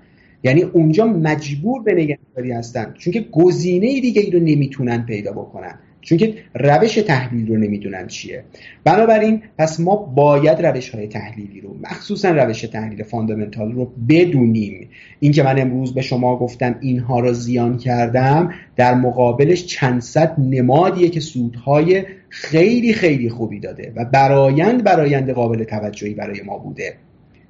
یعنی 0.43 0.61
اونجا 0.61 1.05
مجبور 1.05 1.83
به 1.83 1.93
نگهداری 1.93 2.51
هستن. 2.51 2.93
چون 2.97 3.13
که 3.13 3.21
گزینه 3.31 4.01
دیگه 4.01 4.21
ای 4.21 4.31
رو 4.31 4.39
نمی‌تونن 4.39 5.05
پیدا 5.05 5.31
بکنن. 5.31 5.79
چون 6.03 6.17
که 6.17 6.33
روش 6.53 6.95
تحلیل 6.95 7.47
رو 7.47 7.57
نمی‌دونن 7.57 8.07
چیه. 8.07 8.43
بنابراین 8.83 9.41
پس 9.57 9.79
ما 9.79 9.95
باید 9.95 10.65
روش 10.65 10.89
های 10.89 11.07
تحلیلی 11.07 11.61
رو 11.61 11.77
مخصوصا 11.83 12.29
روش 12.29 12.61
تحلیل 12.61 13.03
فاندامنتال 13.03 13.71
رو 13.71 13.91
بدونیم. 14.09 14.89
اینکه 15.19 15.43
من 15.43 15.59
امروز 15.59 15.93
به 15.93 16.01
شما 16.01 16.37
گفتم 16.37 16.75
اینها 16.81 17.19
رو 17.19 17.33
زیان 17.33 17.77
کردم 17.77 18.53
در 18.75 18.93
مقابلش 18.93 19.65
چند 19.65 20.01
صد 20.01 20.35
نمادیه 20.39 21.09
که 21.09 21.19
سودهای 21.19 22.03
خیلی 22.29 22.93
خیلی 22.93 23.29
خوبی 23.29 23.59
داده 23.59 23.93
و 23.95 24.05
برایند 24.05 24.83
برایند 24.83 25.29
قابل 25.29 25.63
توجهی 25.63 26.13
برای 26.13 26.41
ما 26.41 26.57
بوده. 26.57 26.93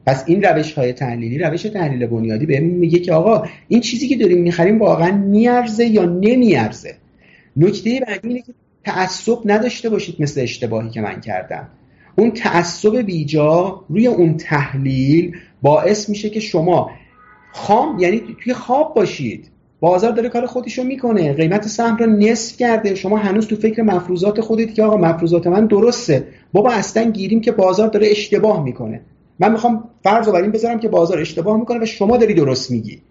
پس 0.05 0.23
این 0.27 0.43
روش 0.43 0.73
های 0.73 0.93
تحلیلی 0.93 1.37
روش 1.37 1.61
تحلیل 1.61 2.05
بنیادی 2.07 2.45
بهمون 2.45 2.69
میگه 2.69 2.99
که 2.99 3.13
آقا 3.13 3.47
این 3.67 3.81
چیزی 3.81 4.07
که 4.07 4.17
داریم 4.17 4.41
می‌خریم 4.41 4.79
واقعا 4.79 5.17
میارزه 5.17 5.85
یا 5.85 6.05
نمیارزه؟ 6.05 6.95
نکته 7.57 7.99
بعدی 8.07 8.27
اینه 8.27 8.41
که 8.41 8.53
تعصب 8.85 9.37
نداشته 9.45 9.89
باشید 9.89 10.15
مثل 10.19 10.41
اشتباهی 10.41 10.89
که 10.89 11.01
من 11.01 11.21
کردم. 11.21 11.67
اون 12.17 12.31
تعصب 12.31 12.97
بیجا 12.97 13.83
روی 13.89 14.07
اون 14.07 14.37
تحلیل 14.37 15.37
باعث 15.61 16.09
میشه 16.09 16.29
که 16.29 16.39
شما 16.39 16.91
خام 17.53 17.99
یعنی 17.99 18.21
توی 18.43 18.53
خواب 18.53 18.93
باشید. 18.93 19.49
بازار 19.79 20.11
داره 20.11 20.29
کار 20.29 20.45
خودشو 20.45 20.83
می‌کنه. 20.83 21.33
قیمت 21.33 21.67
سهم 21.67 21.97
رو 21.97 22.05
نصف 22.05 22.57
کرده. 22.57 22.95
شما 22.95 23.17
هنوز 23.17 23.47
تو 23.47 23.55
فکر 23.55 23.81
مفروضات 23.81 24.41
خودت 24.41 24.73
که 24.73 24.83
آقا 24.83 24.97
مفروضات 24.97 25.47
من 25.47 25.65
درسته. 25.65 26.27
بابا 26.53 26.71
اصلا 26.71 27.11
گیریم 27.11 27.41
که 27.41 27.51
بازار 27.51 27.87
داره 27.87 28.07
اشتباه 28.07 28.63
می‌کنه. 28.63 29.01
من 29.39 29.51
می‌خوام 29.51 29.89
فرض 30.03 30.25
رو 30.27 30.33
بر 30.33 30.41
این 30.41 30.51
بذارم 30.51 30.79
که 30.79 30.87
بازار 30.87 31.19
اشتباه 31.19 31.59
می‌کنه 31.59 31.79
و 31.79 31.85
شما 31.85 32.17
داری 32.17 32.33
درست 32.33 32.71
میگی. 32.71 33.01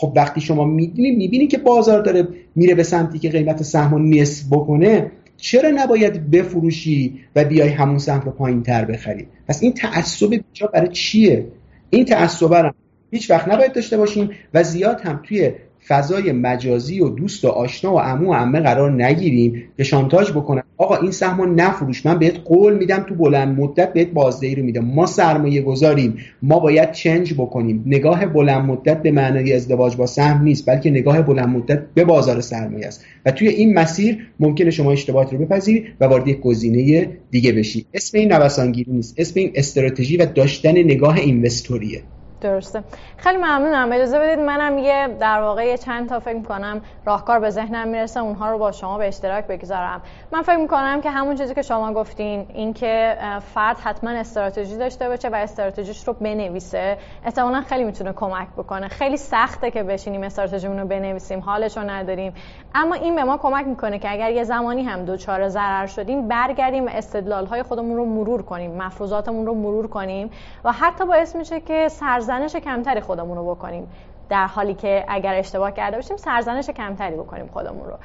خب 0.00 0.12
وقتی 0.16 0.40
شما 0.40 0.64
می‌بینی 0.64 1.10
می‌بینی 1.10 1.46
که 1.46 1.58
بازار 1.58 2.02
داره 2.02 2.28
میره 2.54 2.74
به 2.74 2.82
سمتی 2.82 3.18
که 3.18 3.30
قیمت 3.30 3.62
سهم 3.62 3.90
رو 3.90 3.98
نصف 3.98 4.46
بکنه 4.50 5.12
چرا 5.36 5.70
نباید 5.74 6.30
بفروشی 6.30 7.20
و 7.36 7.44
بیای 7.44 7.68
همون 7.68 7.98
سهم 7.98 8.20
رو 8.20 8.30
پایین 8.30 8.62
تر 8.62 8.84
بخری؟ 8.84 9.26
پس 9.48 9.62
این 9.62 9.72
تعصب 9.72 10.30
بیجا 10.30 10.66
برای 10.66 10.88
چیه؟ 10.88 11.46
این 11.90 12.04
تعصب 12.04 12.72
هیچ 13.10 13.30
وقت 13.30 13.48
نباید 13.48 13.72
داشته 13.72 13.96
باشیم 13.96 14.30
و 14.54 14.62
زیاد 14.62 15.00
هم 15.00 15.20
توی 15.28 15.52
فضای 15.88 16.32
مجازی 16.32 17.00
و 17.00 17.08
دوست 17.08 17.44
و 17.44 17.48
آشنا 17.48 17.94
و 17.94 17.98
عمو 17.98 18.30
و 18.30 18.34
عمه 18.34 18.60
قرار 18.60 19.04
نگیریم. 19.04 19.64
که 19.76 19.84
شانتاج 19.84 20.30
بکنن 20.30 20.62
آقا 20.76 20.96
این 20.96 21.10
سهم 21.10 21.40
رو 21.40 21.54
نفروش. 21.54 22.06
من 22.06 22.18
بهت 22.18 22.36
قول 22.44 22.78
میدم 22.78 23.02
تو 23.08 23.14
بلند 23.14 23.60
مدت 23.60 23.92
بهت 23.92 24.08
بازدهی 24.08 24.54
رو 24.54 24.62
میدم. 24.62 24.84
ما 24.84 25.06
سرمایه 25.06 25.62
گذاریم. 25.62 26.16
ما 26.42 26.58
باید 26.58 26.92
چنج 26.92 27.34
بکنیم. 27.34 27.82
نگاه 27.86 28.26
بلند 28.26 28.64
مدت 28.64 29.02
به 29.02 29.10
معنای 29.10 29.52
ازدواج 29.52 29.96
با 29.96 30.06
سهم 30.06 30.42
نیست 30.42 30.66
بلکه 30.66 30.90
نگاه 30.90 31.22
بلند 31.22 31.48
مدت 31.48 31.82
به 31.94 32.04
بازار 32.04 32.40
سرمایه 32.40 32.86
است. 32.86 33.04
و 33.26 33.30
توی 33.30 33.48
این 33.48 33.74
مسیر 33.74 34.26
ممکنه 34.40 34.70
شما 34.70 34.92
اشتباهات 34.92 35.32
رو 35.32 35.38
بپذیری 35.38 35.84
و 36.00 36.04
وارد 36.04 36.28
یک 36.28 36.40
گزینه 36.40 37.08
دیگه 37.30 37.52
بشی 37.52 37.86
اسم 37.94 38.18
این 38.18 38.32
نوسانگیری 38.32 38.92
نیست. 38.92 39.14
اسم 39.18 39.32
این 39.40 39.52
استراتژی 39.54 40.16
و 40.16 40.26
داشتن 40.26 40.78
نگاه 40.78 41.16
اینوستوریه. 41.16 42.02
درسته. 42.40 42.82
خیلی 43.16 43.36
ممنونم. 43.36 43.92
اجازه 43.92 44.18
بدید 44.18 44.38
منم 44.38 44.78
یه 44.78 45.08
در 45.20 45.40
واقع 45.40 45.76
چند 45.76 46.08
تا 46.08 46.20
فکر 46.20 46.42
کنم 46.42 46.80
راهکار 47.04 47.38
به 47.38 47.50
ذهنم 47.50 47.88
می‌رسه 47.88 48.20
اونها 48.20 48.50
رو 48.50 48.58
با 48.58 48.72
شما 48.72 48.98
به 48.98 49.08
اشتراک 49.08 49.46
بگذارم. 49.46 50.02
من 50.32 50.42
فکر 50.42 50.56
می‌کنم 50.56 51.00
که 51.00 51.10
همون 51.10 51.36
چیزی 51.36 51.54
که 51.54 51.62
شما 51.62 51.92
گفتین 51.92 52.46
اینکه 52.54 53.16
فرد 53.54 53.78
حتما 53.78 54.10
استراتژی 54.10 54.76
داشته 54.76 55.08
باشه 55.08 55.28
و 55.28 55.34
استراتژیش 55.34 56.08
رو 56.08 56.12
بنویسه 56.12 56.98
احتمالا 57.24 57.60
خیلی 57.60 57.84
می‌تونه 57.84 58.12
کمک 58.12 58.48
بکنه. 58.56 58.88
خیلی 58.88 59.16
سخته 59.16 59.70
که 59.70 59.82
بشینیم 59.82 60.22
استراتژیمون 60.22 60.78
رو 60.78 60.86
بنویسیم 60.86 61.40
حالش 61.40 61.76
رو 61.76 61.90
نداریم. 61.90 62.34
اما 62.74 62.94
این 62.94 63.16
به 63.16 63.24
ما 63.24 63.36
کمک 63.36 63.66
می‌کنه 63.66 63.98
که 63.98 64.12
اگر 64.12 64.32
یه 64.32 64.44
زمانی 64.44 64.82
هم 64.82 65.04
دوچار 65.04 65.48
ضرر 65.48 65.86
شدیم 65.86 66.28
برگردیم 66.28 66.86
و 66.86 66.88
استدلال 66.92 67.62
خودمون 67.62 67.96
رو 67.96 68.04
مرور 68.04 68.42
کنیم 68.42 68.82
مفروضاتمون 68.82 69.46
رو 69.46 69.54
مرور 69.54 69.88
کنیم 69.88 70.30
و 70.64 70.72
حتی 70.72 71.04
باعث 71.04 71.36
میشه 71.36 71.60
که 71.60 71.88
سرزنش 72.28 72.56
کمتری 72.56 73.00
خودمون 73.00 73.36
رو 73.36 73.54
بکنیم. 73.54 73.88
در 74.28 74.46
حالی 74.46 74.74
که 74.74 75.04
اگر 75.08 75.34
اشتباه 75.34 75.72
کرده 75.72 75.96
باشیم 75.96 76.16
سرزنش 76.16 76.70
کمتری 76.70 77.16
بکنیم 77.16 77.50
خودمون 77.52 77.86
رو. 77.86 77.96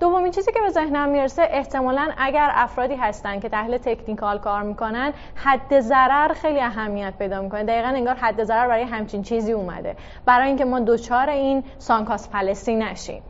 دومین 0.00 0.32
چیزی 0.32 0.52
که 0.52 0.60
به 0.60 0.70
ذهنم 0.70 1.08
می‌رسه 1.08 1.42
احتمالا 1.50 2.10
اگر 2.18 2.50
افرادی 2.54 2.94
هستن 2.94 3.40
که 3.40 3.48
تحلیل 3.48 3.78
تکنیکال 3.78 4.38
کار 4.38 4.62
می‌کنن 4.62 5.12
حد 5.34 5.80
ضرر 5.80 6.32
خیلی 6.32 6.60
اهمیت 6.60 7.14
پیدا 7.18 7.42
می‌کنه. 7.42 7.64
دقیقا 7.64 7.88
انگار 7.88 8.14
حد 8.14 8.44
ضرر 8.44 8.68
برای 8.68 8.82
همچین 8.82 9.22
چیزی 9.22 9.52
اومده. 9.52 9.96
برای 10.26 10.46
اینکه 10.46 10.64
ما 10.64 10.80
دوچار 10.80 11.30
این 11.30 11.64
سانکاس 11.78 12.28
پلسی 12.28 12.74
نشیم. 12.74 13.22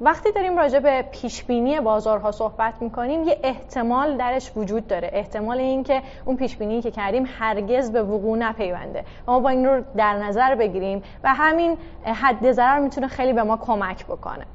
وقتی 0.00 0.32
داریم 0.32 0.58
راجع 0.58 0.78
به 0.78 1.04
پیش 1.12 1.44
بینی 1.44 1.80
بازارها 1.80 2.32
صحبت 2.32 2.82
می‌کنیم 2.82 3.24
یه 3.24 3.38
احتمال 3.42 4.16
درش 4.16 4.52
وجود 4.56 4.86
داره. 4.86 5.10
احتمال 5.12 5.58
اینکه 5.58 6.02
اون 6.24 6.36
پیش 6.36 6.56
بینی 6.56 6.82
که 6.82 6.90
کردیم 6.90 7.28
هرگز 7.38 7.92
به 7.92 8.02
وقوع 8.02 8.38
نپیونده. 8.38 9.04
ما 9.26 9.40
با 9.40 9.48
این 9.48 9.66
رو 9.66 9.82
در 9.96 10.14
نظر 10.14 10.54
بگیریم 10.54 11.02
و 11.24 11.34
همین 11.34 11.76
حد 12.04 12.52
ضرر 12.52 12.78
می‌تونه 12.78 13.08
خیلی 13.08 13.32
به 13.32 13.42
ما 13.42 13.56
کمک 13.56 14.06
بکنه. 14.06 14.46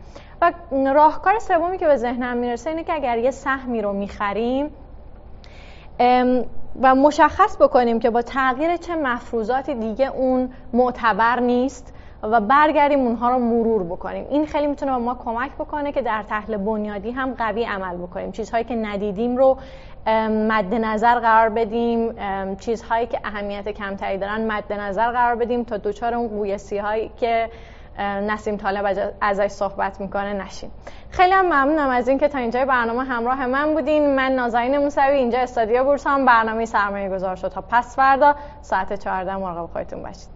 و 0.41 0.51
راهکار 0.71 1.39
سومی 1.39 1.77
که 1.77 1.87
به 1.87 1.95
ذهنم 1.95 2.37
می‌رسه 2.37 2.69
اینه 2.69 2.83
که 2.83 2.93
اگر 2.93 3.17
یه 3.17 3.31
سهمی 3.31 3.81
رو 3.81 3.93
می‌خریم 3.93 4.71
و 6.81 6.95
مشخص 6.95 7.57
بکنیم 7.61 7.99
که 7.99 8.09
با 8.09 8.21
تغییر 8.21 8.77
چه 8.77 8.95
مفروضاتی 8.95 9.73
دیگه 9.73 10.07
اون 10.07 10.53
معتبر 10.73 11.39
نیست 11.39 11.93
و 12.23 12.39
برگردیم 12.41 12.99
اونها 12.99 13.29
رو 13.29 13.39
مرور 13.39 13.83
بکنیم. 13.83 14.25
این 14.29 14.45
خیلی 14.45 14.67
می‌تونه 14.67 14.91
به 14.91 14.97
ما 14.97 15.15
کمک 15.15 15.51
بکنه 15.51 15.91
که 15.91 16.01
در 16.01 16.23
تحلیل 16.23 16.57
بنیادی 16.57 17.11
هم 17.11 17.33
قوی 17.33 17.65
عمل 17.65 17.97
بکنیم. 17.97 18.31
چیزهایی 18.31 18.63
که 18.63 18.75
ندیدیم 18.75 19.37
رو 19.37 19.57
مد 20.29 20.73
نظر 20.73 21.19
قرار 21.19 21.49
بدیم. 21.49 22.15
چیزهایی 22.55 23.07
که 23.07 23.19
اهمیت 23.23 23.69
کمتری 23.69 24.17
دارن 24.17 24.51
مد 24.51 24.73
نظر 24.73 25.11
قرار 25.11 25.35
بدیم 25.35 25.63
تا 25.63 25.77
دوچار 25.77 26.13
اون 26.13 26.27
قویسی 26.27 26.77
هایی 26.77 27.11
که 27.19 27.49
نسیم 27.99 28.57
طالب 28.57 29.11
ازش 29.21 29.47
صحبت 29.47 30.01
می‌کنه 30.01 30.33
نشیم. 30.33 30.71
خیلی 31.09 31.33
هم 31.33 31.45
ممنونم 31.45 31.89
از 31.89 32.07
اینکه 32.07 32.27
تا 32.27 32.37
اینجای 32.37 32.65
برنامه 32.65 33.03
همراه 33.03 33.45
من 33.45 33.73
بودین. 33.73 34.15
من 34.15 34.31
نازنین 34.31 34.77
موسوی 34.77 35.15
اینجا 35.15 35.39
استادیو 35.39 35.83
بورس 35.83 36.07
برنامه 36.07 36.65
سرمایه 36.65 37.09
گذار 37.09 37.35
شد. 37.35 37.47
تا 37.47 37.61
پس 37.61 37.95
فردا 37.95 38.35
ساعت 38.61 38.93
14 38.93 39.37
مراقب 39.37 39.73
خودتون 39.73 40.03
باشید. 40.03 40.29